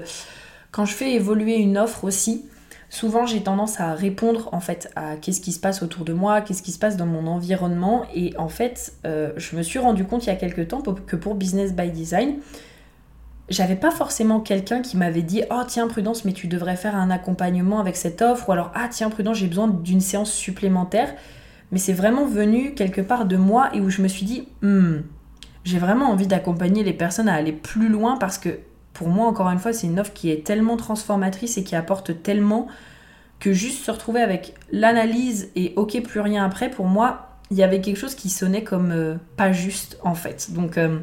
[0.71, 2.45] quand je fais évoluer une offre aussi.
[2.89, 6.41] Souvent, j'ai tendance à répondre en fait à qu'est-ce qui se passe autour de moi,
[6.41, 8.05] qu'est-ce qui se passe dans mon environnement.
[8.13, 11.35] Et en fait, je me suis rendu compte il y a quelques temps que pour
[11.35, 12.35] Business by Design,
[13.49, 17.09] j'avais pas forcément quelqu'un qui m'avait dit Oh, tiens, Prudence, mais tu devrais faire un
[17.09, 18.49] accompagnement avec cette offre.
[18.49, 21.13] Ou alors Ah, tiens, Prudence, j'ai besoin d'une séance supplémentaire
[21.71, 24.97] mais c'est vraiment venu quelque part de moi et où je me suis dit, hmm,
[25.63, 28.59] j'ai vraiment envie d'accompagner les personnes à aller plus loin parce que
[28.93, 32.23] pour moi, encore une fois, c'est une offre qui est tellement transformatrice et qui apporte
[32.23, 32.67] tellement
[33.39, 37.63] que juste se retrouver avec l'analyse et ok, plus rien après, pour moi, il y
[37.63, 40.51] avait quelque chose qui sonnait comme euh, pas juste en fait.
[40.53, 40.77] Donc.
[40.77, 40.99] Euh,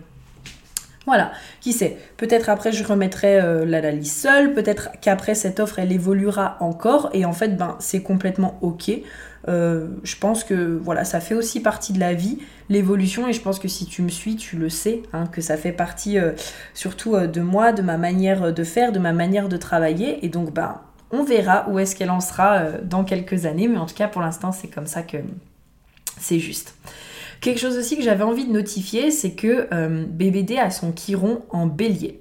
[1.05, 5.91] voilà, qui sait, peut-être après je remettrai euh, l'analyse seule, peut-être qu'après cette offre elle
[5.91, 8.93] évoluera encore et en fait ben c'est complètement ok.
[9.49, 13.41] Euh, je pense que voilà, ça fait aussi partie de la vie, l'évolution, et je
[13.41, 16.33] pense que si tu me suis, tu le sais, hein, que ça fait partie euh,
[16.75, 20.53] surtout de moi, de ma manière de faire, de ma manière de travailler, et donc
[20.53, 24.09] ben on verra où est-ce qu'elle en sera dans quelques années, mais en tout cas
[24.09, 25.19] pour l'instant c'est comme ça que
[26.19, 26.75] c'est juste.
[27.43, 31.43] Quelque chose aussi que j'avais envie de notifier, c'est que euh, BBD a son chiron
[31.51, 32.21] en bélier.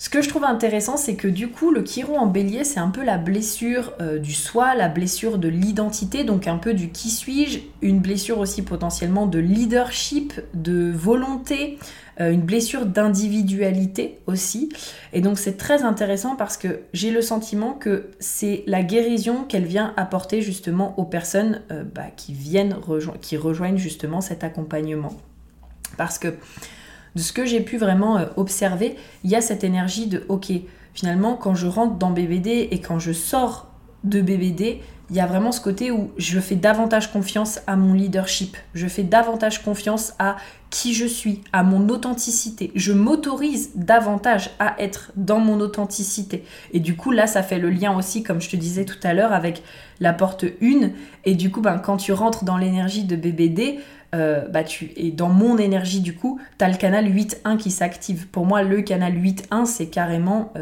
[0.00, 2.90] Ce que je trouve intéressant, c'est que du coup, le chiron en bélier, c'est un
[2.90, 7.10] peu la blessure euh, du soi, la blessure de l'identité, donc un peu du qui
[7.10, 11.80] suis-je, une blessure aussi potentiellement de leadership, de volonté,
[12.20, 14.68] euh, une blessure d'individualité aussi.
[15.12, 19.66] Et donc c'est très intéressant parce que j'ai le sentiment que c'est la guérison qu'elle
[19.66, 22.76] vient apporter justement aux personnes euh, bah, qui viennent,
[23.20, 25.16] qui rejoignent justement cet accompagnement.
[25.96, 26.28] Parce que
[27.18, 30.52] ce que j'ai pu vraiment euh, observer, il y a cette énergie de ok,
[30.94, 33.68] finalement quand je rentre dans BBD et quand je sors
[34.04, 37.94] de BBD, il y a vraiment ce côté où je fais davantage confiance à mon
[37.94, 40.36] leadership, je fais davantage confiance à
[40.70, 42.70] qui je suis, à mon authenticité.
[42.74, 46.44] Je m'autorise davantage à être dans mon authenticité.
[46.72, 49.14] Et du coup, là, ça fait le lien aussi, comme je te disais tout à
[49.14, 49.62] l'heure, avec
[49.98, 50.90] la porte 1.
[51.24, 53.78] Et du coup, ben, quand tu rentres dans l'énergie de BBD,
[54.12, 58.26] bah tu, et dans mon énergie du coup, tu as le canal 8.1 qui s'active.
[58.28, 60.52] Pour moi, le canal 8.1, c'est carrément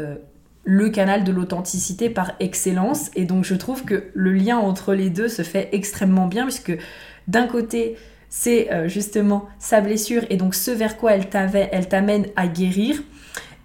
[0.67, 3.09] le canal de l'authenticité par excellence.
[3.15, 6.77] Et donc je trouve que le lien entre les deux se fait extrêmement bien, puisque
[7.27, 7.95] d'un côté,
[8.29, 13.01] c'est euh, justement sa blessure et donc ce vers quoi elle t'amène à guérir.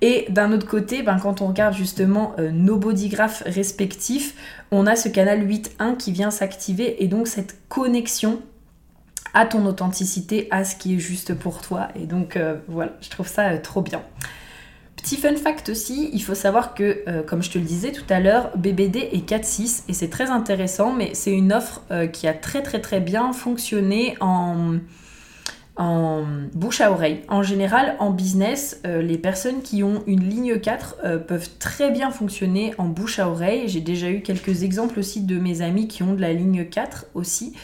[0.00, 4.34] Et d'un autre côté, ben, quand on regarde justement euh, nos bodygraphes respectifs,
[4.70, 8.40] on a ce canal 8.1 qui vient s'activer et donc cette connexion
[9.34, 11.88] à ton authenticité, à ce qui est juste pour toi.
[11.94, 14.02] Et donc euh, voilà, je trouve ça trop bien.
[15.02, 18.04] Petit fun fact aussi, il faut savoir que, euh, comme je te le disais tout
[18.08, 22.28] à l'heure, BBD est 4-6 et c'est très intéressant, mais c'est une offre euh, qui
[22.28, 24.76] a très très très bien fonctionné en,
[26.54, 27.22] bouche à oreille.
[27.28, 32.12] En général, en business, euh, les personnes qui ont une ligne 4 peuvent très bien
[32.12, 33.64] fonctionner en bouche à oreille.
[33.66, 37.06] J'ai déjà eu quelques exemples aussi de mes amis qui ont de la ligne 4
[37.14, 37.56] aussi.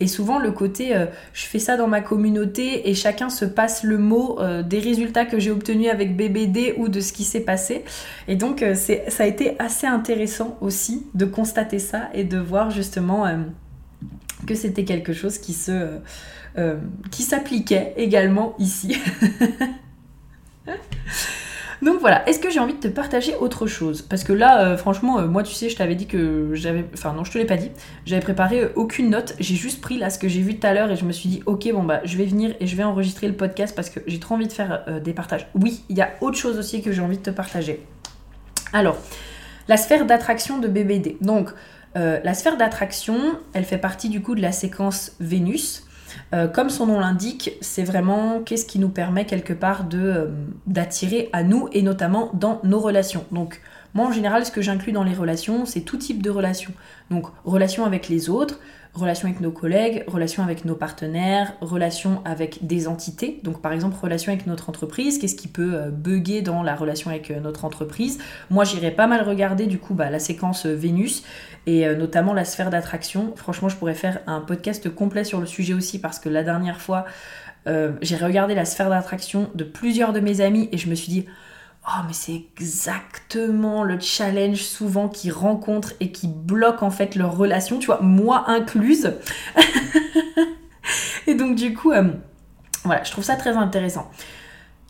[0.00, 3.84] Et souvent, le côté euh, je fais ça dans ma communauté et chacun se passe
[3.84, 7.40] le mot euh, des résultats que j'ai obtenus avec BBD ou de ce qui s'est
[7.40, 7.84] passé.
[8.26, 12.70] Et donc, euh, ça a été assez intéressant aussi de constater ça et de voir
[12.70, 13.26] justement
[14.46, 15.98] que c'était quelque chose qui se.
[17.10, 18.96] qui s'appliquait également ici.
[21.82, 24.02] Donc voilà, est-ce que j'ai envie de te partager autre chose?
[24.02, 26.84] Parce que là, euh, franchement, euh, moi tu sais, je t'avais dit que j'avais...
[26.92, 27.70] Enfin non, je te l'ai pas dit.
[28.04, 29.34] J'avais préparé euh, aucune note.
[29.40, 31.30] J'ai juste pris là ce que j'ai vu tout à l'heure et je me suis
[31.30, 34.00] dit, ok, bon bah je vais venir et je vais enregistrer le podcast parce que
[34.06, 35.48] j'ai trop envie de faire des partages.
[35.54, 37.82] Oui, il y a autre chose aussi que j'ai envie de te partager.
[38.72, 38.98] Alors,
[39.68, 41.16] la sphère d'attraction de BBD.
[41.20, 41.50] Donc,
[41.94, 43.18] la sphère d'attraction,
[43.52, 45.86] elle fait partie du coup de la séquence Vénus.
[46.34, 50.30] Euh, comme son nom l'indique, c'est vraiment qu'est-ce qui nous permet quelque part euh,
[50.66, 53.24] d'attirer à nous et notamment dans nos relations.
[53.32, 53.60] Donc
[53.94, 56.72] moi en général ce que j'inclus dans les relations, c'est tout type de relations.
[57.10, 58.60] Donc relations avec les autres,
[58.94, 63.40] relations avec nos collègues, relations avec nos partenaires, relations avec des entités.
[63.44, 67.10] Donc par exemple, relations avec notre entreprise, qu'est-ce qui peut euh, bugger dans la relation
[67.10, 68.18] avec euh, notre entreprise?
[68.50, 71.22] Moi, j'irais pas mal regarder du coup bah, la séquence euh, Vénus
[71.66, 73.34] et notamment la sphère d'attraction.
[73.36, 76.80] Franchement, je pourrais faire un podcast complet sur le sujet aussi parce que la dernière
[76.80, 77.04] fois,
[78.00, 81.26] j'ai regardé la sphère d'attraction de plusieurs de mes amis et je me suis dit
[81.86, 87.36] Oh, mais c'est exactement le challenge souvent qui rencontrent et qui bloque en fait leur
[87.36, 89.14] relation, tu vois, moi incluse.
[91.26, 92.10] et donc, du coup, euh,
[92.84, 94.10] voilà, je trouve ça très intéressant.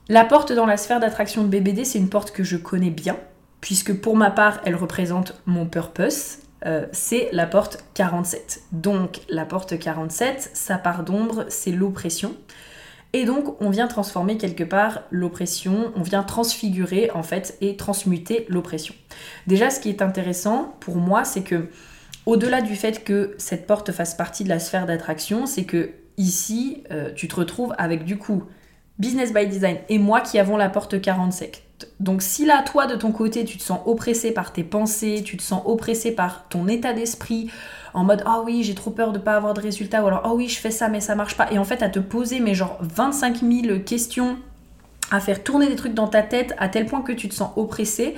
[0.08, 3.16] La porte dans la sphère d'attraction de BBD, c'est une porte que je connais bien,
[3.60, 6.38] puisque pour ma part, elle représente mon purpose.
[6.66, 8.64] Euh, c'est la porte 47.
[8.72, 12.34] Donc, la porte 47, sa part d'ombre, c'est l'oppression.
[13.12, 18.46] Et donc, on vient transformer quelque part l'oppression, on vient transfigurer en fait et transmuter
[18.48, 18.94] l'oppression.
[19.46, 21.68] Déjà, ce qui est intéressant pour moi, c'est que
[22.26, 26.84] au-delà du fait que cette porte fasse partie de la sphère d'attraction, c'est que ici,
[26.92, 28.44] euh, tu te retrouves avec du coup
[28.98, 31.62] Business by Design et moi qui avons la porte 47.
[31.98, 35.36] Donc si là, toi, de ton côté, tu te sens oppressé par tes pensées, tu
[35.36, 37.50] te sens oppressé par ton état d'esprit,
[37.94, 40.34] en mode oh oui j'ai trop peur de pas avoir de résultats ou alors oh
[40.36, 42.54] oui je fais ça mais ça marche pas et en fait à te poser mais
[42.54, 44.38] genre 25 000 questions
[45.10, 47.50] à faire tourner des trucs dans ta tête à tel point que tu te sens
[47.56, 48.14] oppressé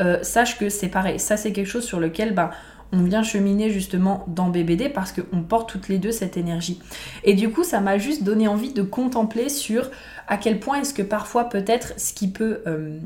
[0.00, 2.50] euh, sache que c'est pareil ça c'est quelque chose sur lequel bah,
[2.92, 6.80] on vient cheminer justement dans BBD parce qu'on porte toutes les deux cette énergie.
[7.24, 9.90] Et du coup, ça m'a juste donné envie de contempler sur
[10.28, 12.98] à quel point est-ce que parfois peut-être ce qui peut euh,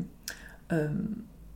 [0.72, 0.88] euh,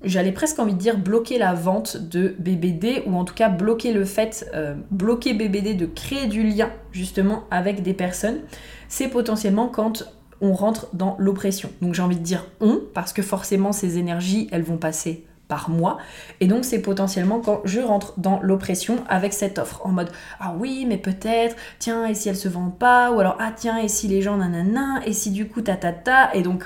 [0.04, 3.92] j'allais presque envie de dire bloquer la vente de BBD ou en tout cas bloquer
[3.92, 8.40] le fait, euh, bloquer BBD de créer du lien justement avec des personnes,
[8.88, 10.04] c'est potentiellement quand
[10.40, 11.70] on rentre dans l'oppression.
[11.80, 15.68] Donc j'ai envie de dire on parce que forcément ces énergies elles vont passer par
[15.68, 15.98] moi
[16.40, 20.54] et donc c'est potentiellement quand je rentre dans l'oppression avec cette offre en mode ah
[20.58, 23.88] oui mais peut-être tiens et si elle se vend pas ou alors ah tiens et
[23.88, 26.64] si les gens nanana et si du coup ta ta ta et donc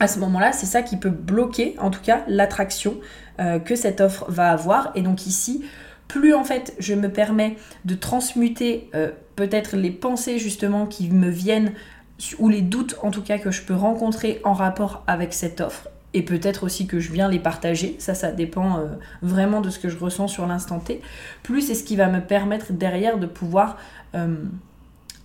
[0.00, 2.96] à ce moment-là, c'est ça qui peut bloquer, en tout cas, l'attraction
[3.40, 4.92] euh, que cette offre va avoir.
[4.94, 5.64] Et donc ici,
[6.08, 11.28] plus en fait je me permets de transmuter euh, peut-être les pensées justement qui me
[11.28, 11.72] viennent,
[12.38, 15.88] ou les doutes en tout cas que je peux rencontrer en rapport avec cette offre,
[16.12, 18.86] et peut-être aussi que je viens les partager, ça ça dépend euh,
[19.22, 21.00] vraiment de ce que je ressens sur l'instant T,
[21.42, 23.78] plus c'est ce qui va me permettre derrière de pouvoir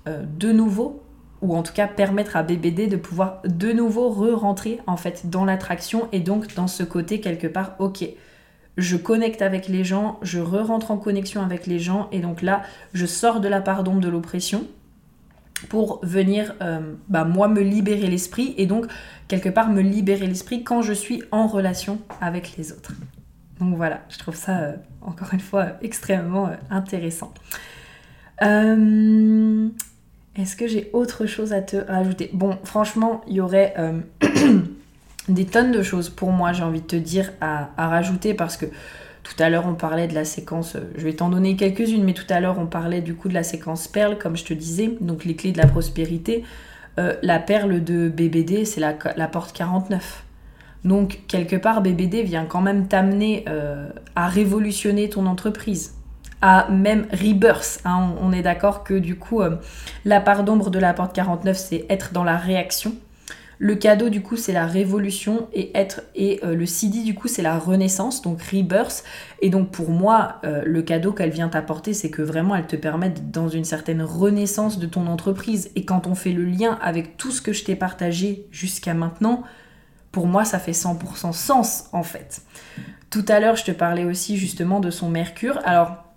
[0.08, 1.04] de nouveau
[1.42, 5.46] ou en tout cas permettre à BBD de pouvoir de nouveau re-rentrer en fait dans
[5.46, 8.06] l'attraction et donc dans ce côté quelque part ok
[8.80, 12.64] je connecte avec les gens, je re-rentre en connexion avec les gens et donc là
[12.94, 14.66] je sors de la part d'ombre de l'oppression
[15.68, 18.86] pour venir euh, bah, moi me libérer l'esprit et donc
[19.28, 22.94] quelque part me libérer l'esprit quand je suis en relation avec les autres.
[23.60, 27.34] Donc voilà, je trouve ça euh, encore une fois extrêmement euh, intéressant.
[30.36, 32.30] Est-ce que j'ai autre chose à te rajouter?
[32.34, 34.00] Bon, franchement, il y aurait euh,
[35.28, 38.68] des tonnes de choses pour moi, j'ai envie de te dire, à, rajouter parce que
[39.24, 42.14] tout à l'heure on parlait de la séquence, euh, je vais t'en donner quelques-unes, mais
[42.14, 44.92] tout à l'heure on parlait du coup de la séquence perle, comme je te disais,
[45.02, 46.44] donc les clés de la prospérité.
[47.00, 48.94] Euh, la perle de BBD, c'est la,
[49.28, 50.26] porte 49.
[50.86, 53.44] Donc, quelque part, BBD vient quand même t'amener
[54.16, 55.99] à révolutionner ton entreprise
[56.42, 57.82] à même rebirth.
[57.86, 58.14] Hein.
[58.22, 59.58] On, est d'accord que du coup, euh,
[60.06, 62.94] la part d'ombre de la porte 49, c'est être dans la réaction.
[63.62, 67.28] Le cadeau, du coup, c'est la révolution et être et euh, le CD, du coup,
[67.28, 69.04] c'est la renaissance, donc rebirth.
[69.42, 72.78] Et donc, pour moi, euh, le cadeau qu'elle vient t'apporter, c'est que vraiment, elle te
[72.78, 75.72] permet dans une certaine renaissance de ton entreprise.
[75.76, 79.44] Et quand on fait le lien avec tout ce que je t'ai partagé jusqu'à maintenant,
[80.14, 82.42] pour moi, ça fait 100% sens, en fait.
[83.10, 85.60] Tout à l'heure, je te parlais aussi justement de son Mercure.
[85.66, 86.09] Alors,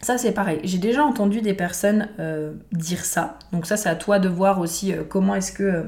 [0.00, 3.94] ça c'est pareil, j'ai déjà entendu des personnes euh, dire ça, donc ça c'est à
[3.94, 5.82] toi de voir aussi euh, comment est-ce que euh,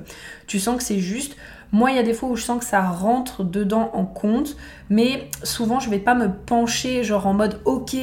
[0.47, 1.37] tu sens que c'est juste.
[1.73, 4.59] Moi il y a des fois où je sens que ça rentre dedans en compte,
[4.91, 7.97] mais souvent je vais pas me pencher genre en mode ok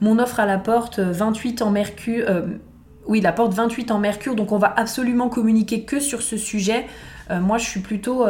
[0.00, 2.24] mon offre à la porte 28 en mercure,
[3.06, 6.86] oui la porte 28 en mercure, donc on va absolument communiquer que sur ce sujet.
[7.28, 8.24] moi je suis plutôt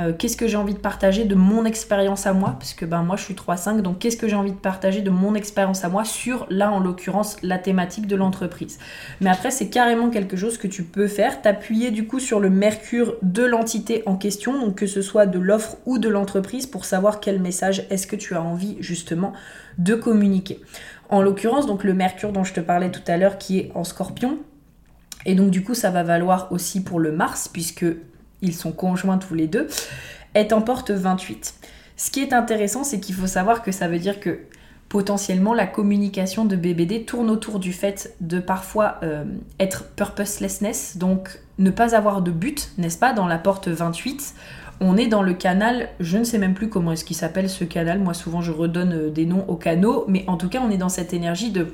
[0.00, 3.02] euh, qu'est-ce que j'ai envie de partager de mon expérience à moi, parce que ben
[3.02, 5.88] moi je suis 3-5, donc qu'est-ce que j'ai envie de partager de mon expérience à
[5.88, 8.78] moi sur, là en l'occurrence, la thématique de l'entreprise?
[9.20, 12.48] Mais après c'est carrément quelque chose que tu peux faire, t'appuyer du coup sur le
[12.48, 16.84] mercure de l'entité en question, donc que ce soit de l'offre ou de l'entreprise, pour
[16.84, 19.32] savoir quel message est-ce que tu as envie justement
[19.78, 20.60] de communiquer.
[21.08, 23.82] En l'occurrence, donc le mercure dont je te parlais tout à l'heure qui est en
[23.82, 24.38] scorpion,
[25.26, 27.84] et donc du coup ça va valoir aussi pour le Mars, puisque
[28.42, 29.68] ils sont conjoints tous les deux,
[30.34, 31.54] est en porte 28.
[31.96, 34.40] Ce qui est intéressant, c'est qu'il faut savoir que ça veut dire que
[34.88, 39.24] potentiellement la communication de BBD tourne autour du fait de parfois euh,
[39.60, 44.34] être purposelessness, donc ne pas avoir de but, n'est-ce pas, dans la porte 28.
[44.80, 47.64] On est dans le canal, je ne sais même plus comment est-ce qu'il s'appelle ce
[47.64, 50.70] canal, moi souvent je redonne euh, des noms aux canaux, mais en tout cas on
[50.70, 51.66] est dans cette énergie de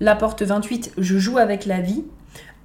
[0.00, 2.04] la porte 28, je joue avec la vie,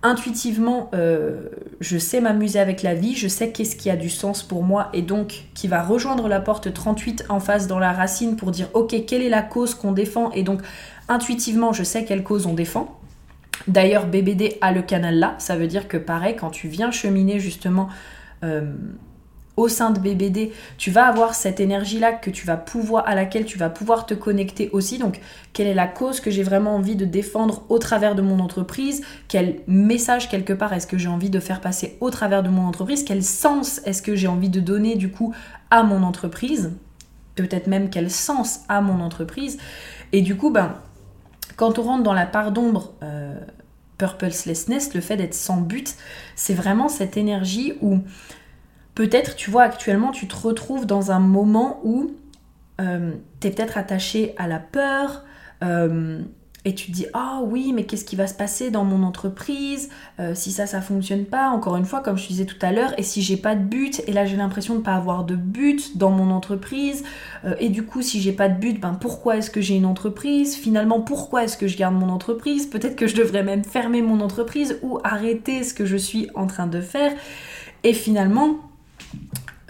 [0.04, 1.48] intuitivement, euh,
[1.80, 4.90] je sais m'amuser avec la vie, je sais qu'est-ce qui a du sens pour moi
[4.94, 8.68] et donc qui va rejoindre la porte 38 en face dans la racine pour dire
[8.74, 10.62] ok, quelle est la cause qu'on défend et donc
[11.08, 13.00] intuitivement, je sais quelle cause on défend.
[13.68, 17.40] D'ailleurs, BBD a le canal là, ça veut dire que pareil, quand tu viens cheminer
[17.40, 17.88] justement
[18.44, 18.74] euh,
[19.56, 23.46] au sein de BBD, tu vas avoir cette énergie-là que tu vas pouvoir, à laquelle
[23.46, 24.98] tu vas pouvoir te connecter aussi.
[24.98, 25.20] Donc,
[25.54, 29.04] quelle est la cause que j'ai vraiment envie de défendre au travers de mon entreprise?
[29.28, 32.66] Quel message quelque part est-ce que j'ai envie de faire passer au travers de mon
[32.66, 33.04] entreprise?
[33.04, 35.34] Quel sens est-ce que j'ai envie de donner du coup
[35.70, 36.72] à mon entreprise?
[37.36, 39.60] Peut-être même quel sens à mon entreprise?
[40.12, 40.76] Et du coup, ben,
[41.56, 42.94] quand on rentre dans la part d'ombre.
[43.04, 43.36] Euh,
[43.98, 45.96] purposelessness, le fait d'être sans but,
[46.36, 48.00] c'est vraiment cette énergie où
[48.96, 52.12] peut-être, tu vois, actuellement, tu te retrouves dans un moment où
[52.82, 55.24] euh, tu es peut-être attaché à la peur.
[55.64, 56.22] Euh,
[56.66, 59.90] et tu te dis ah oui mais qu'est-ce qui va se passer dans mon entreprise?
[60.22, 62.98] Euh, si ça ça fonctionne pas encore une fois comme je disais tout à l'heure
[62.98, 65.98] et si j'ai pas de but et là j'ai l'impression de pas avoir de but
[65.98, 67.04] dans mon entreprise
[67.60, 70.56] et du coup si j'ai pas de but ben pourquoi est-ce que j'ai une entreprise?
[70.56, 72.66] Finalement pourquoi est-ce que je garde mon entreprise?
[72.66, 76.48] Peut-être que je devrais même fermer mon entreprise ou arrêter ce que je suis en
[76.48, 77.12] train de faire
[77.84, 78.60] et finalement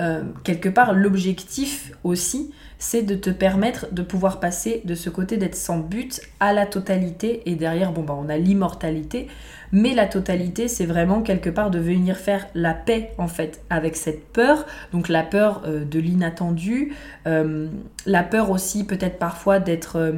[0.02, 5.38] euh, quelque part, l'objectif aussi, c'est de te permettre de pouvoir passer de ce côté
[5.38, 7.50] d'être sans but à la totalité.
[7.50, 9.28] Et derrière, bon, bah, on a l'immortalité.
[9.72, 13.96] Mais la totalité, c'est vraiment quelque part de venir faire la paix, en fait, avec
[13.96, 14.66] cette peur.
[14.92, 16.94] Donc la peur euh, de l'inattendu,
[17.28, 17.68] euh,
[18.06, 20.14] la peur aussi peut-être parfois d'être...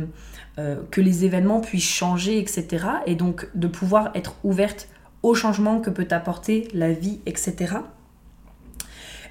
[0.89, 2.85] que les événements puissent changer, etc.
[3.05, 4.87] Et donc de pouvoir être ouverte
[5.21, 7.75] au changement que peut apporter la vie, etc.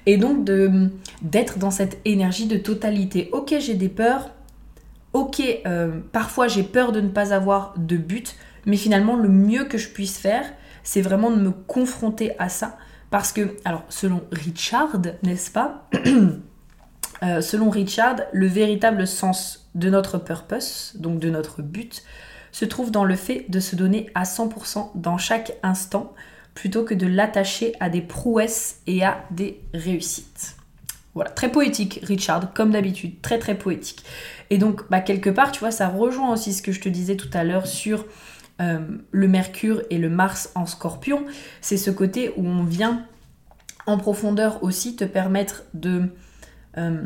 [0.05, 0.47] Et donc
[1.21, 3.29] d'être dans cette énergie de totalité.
[3.31, 4.31] Ok, j'ai des peurs.
[5.13, 8.35] Ok, euh, parfois j'ai peur de ne pas avoir de but.
[8.65, 10.45] Mais finalement, le mieux que je puisse faire,
[10.83, 12.77] c'est vraiment de me confronter à ça.
[13.11, 15.87] Parce que, alors, selon Richard, n'est-ce pas
[17.23, 22.03] euh, Selon Richard, le véritable sens de notre purpose, donc de notre but,
[22.51, 26.13] se trouve dans le fait de se donner à 100% dans chaque instant
[26.55, 30.55] plutôt que de l'attacher à des prouesses et à des réussites.
[31.13, 34.03] Voilà, très poétique, Richard, comme d'habitude, très très poétique.
[34.49, 37.15] Et donc, bah, quelque part, tu vois, ça rejoint aussi ce que je te disais
[37.15, 38.05] tout à l'heure sur
[38.61, 38.79] euh,
[39.11, 41.25] le Mercure et le Mars en scorpion.
[41.61, 43.05] C'est ce côté où on vient
[43.85, 46.03] en profondeur aussi te permettre de
[46.77, 47.03] euh,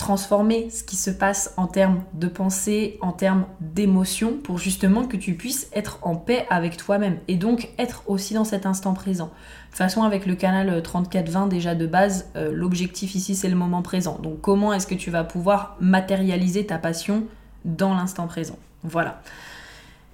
[0.00, 5.18] transformer ce qui se passe en termes de pensée, en termes d'émotion, pour justement que
[5.18, 9.26] tu puisses être en paix avec toi-même et donc être aussi dans cet instant présent.
[9.26, 9.30] De
[9.68, 13.82] toute façon, avec le canal 3420 déjà de base, euh, l'objectif ici c'est le moment
[13.82, 14.18] présent.
[14.22, 17.24] Donc comment est-ce que tu vas pouvoir matérialiser ta passion
[17.66, 18.58] dans l'instant présent?
[18.82, 19.20] Voilà.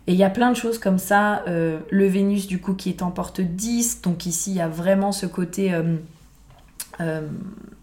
[0.08, 1.44] Et il y a plein de choses comme ça.
[1.46, 4.02] Euh, le Vénus, du coup, qui est en porte 10.
[4.02, 5.72] Donc ici, il y a vraiment ce côté
[7.00, 7.28] euh,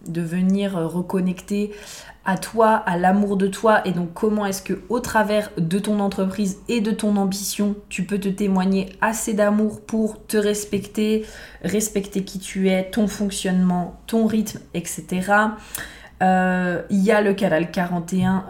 [0.08, 1.72] de venir reconnecter
[2.26, 3.86] à toi, à l'amour de toi.
[3.86, 8.04] Et donc, comment est-ce que, au travers de ton entreprise et de ton ambition, tu
[8.04, 11.26] peux te témoigner assez d'amour pour te respecter,
[11.64, 15.32] respecter qui tu es, ton fonctionnement, ton rythme, etc.
[16.22, 18.46] Euh, il y a le canal 41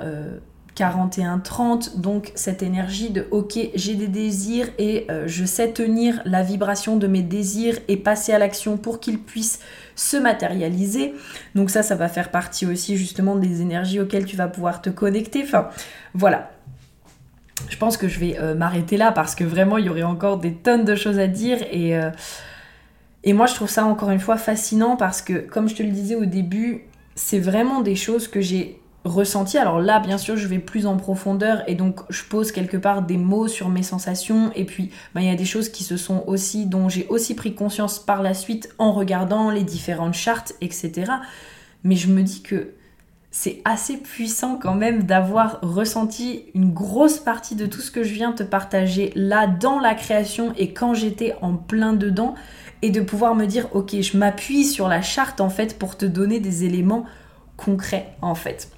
[0.75, 6.41] 41-30, donc cette énergie de ok, j'ai des désirs et euh, je sais tenir la
[6.41, 9.59] vibration de mes désirs et passer à l'action pour qu'ils puissent
[9.95, 11.13] se matérialiser.
[11.53, 14.89] Donc ça, ça va faire partie aussi justement des énergies auxquelles tu vas pouvoir te
[14.89, 15.43] connecter.
[15.43, 15.69] Enfin,
[16.13, 16.51] voilà.
[17.69, 20.37] Je pense que je vais euh, m'arrêter là parce que vraiment, il y aurait encore
[20.37, 22.09] des tonnes de choses à dire et, euh,
[23.23, 25.91] et moi, je trouve ça encore une fois fascinant parce que, comme je te le
[25.91, 29.57] disais au début, c'est vraiment des choses que j'ai ressenti.
[29.57, 33.01] Alors là, bien sûr, je vais plus en profondeur et donc je pose quelque part
[33.01, 34.51] des mots sur mes sensations.
[34.55, 37.35] Et puis, bah, il y a des choses qui se sont aussi, dont j'ai aussi
[37.35, 41.11] pris conscience par la suite en regardant les différentes chartes, etc.
[41.83, 42.73] Mais je me dis que
[43.35, 48.13] c'est assez puissant quand même d'avoir ressenti une grosse partie de tout ce que je
[48.13, 52.35] viens te partager là dans la création et quand j'étais en plein dedans
[52.83, 56.05] et de pouvoir me dire ok je m'appuie sur la charte en fait pour te
[56.05, 57.05] donner des éléments
[57.63, 58.69] concret en fait.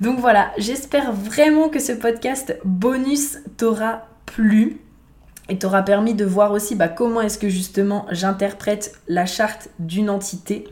[0.00, 4.80] Donc voilà, j'espère vraiment que ce podcast bonus t'aura plu
[5.48, 10.10] et t'aura permis de voir aussi bah, comment est-ce que justement j'interprète la charte d'une
[10.10, 10.64] entité.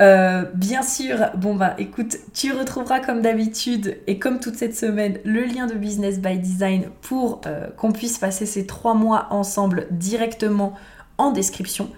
[0.00, 5.18] Euh, bien sûr, bon bah écoute, tu retrouveras comme d'habitude et comme toute cette semaine
[5.24, 9.86] le lien de Business by Design pour euh, qu'on puisse passer ces trois mois ensemble
[9.90, 10.74] directement
[11.18, 11.90] en description.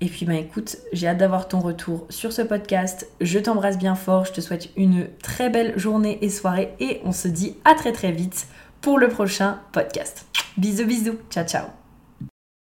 [0.00, 3.08] Et puis bah écoute, j'ai hâte d'avoir ton retour sur ce podcast.
[3.20, 7.12] Je t'embrasse bien fort, je te souhaite une très belle journée et soirée et on
[7.12, 8.46] se dit à très très vite
[8.80, 10.26] pour le prochain podcast.
[10.56, 11.79] Bisous bisous, ciao ciao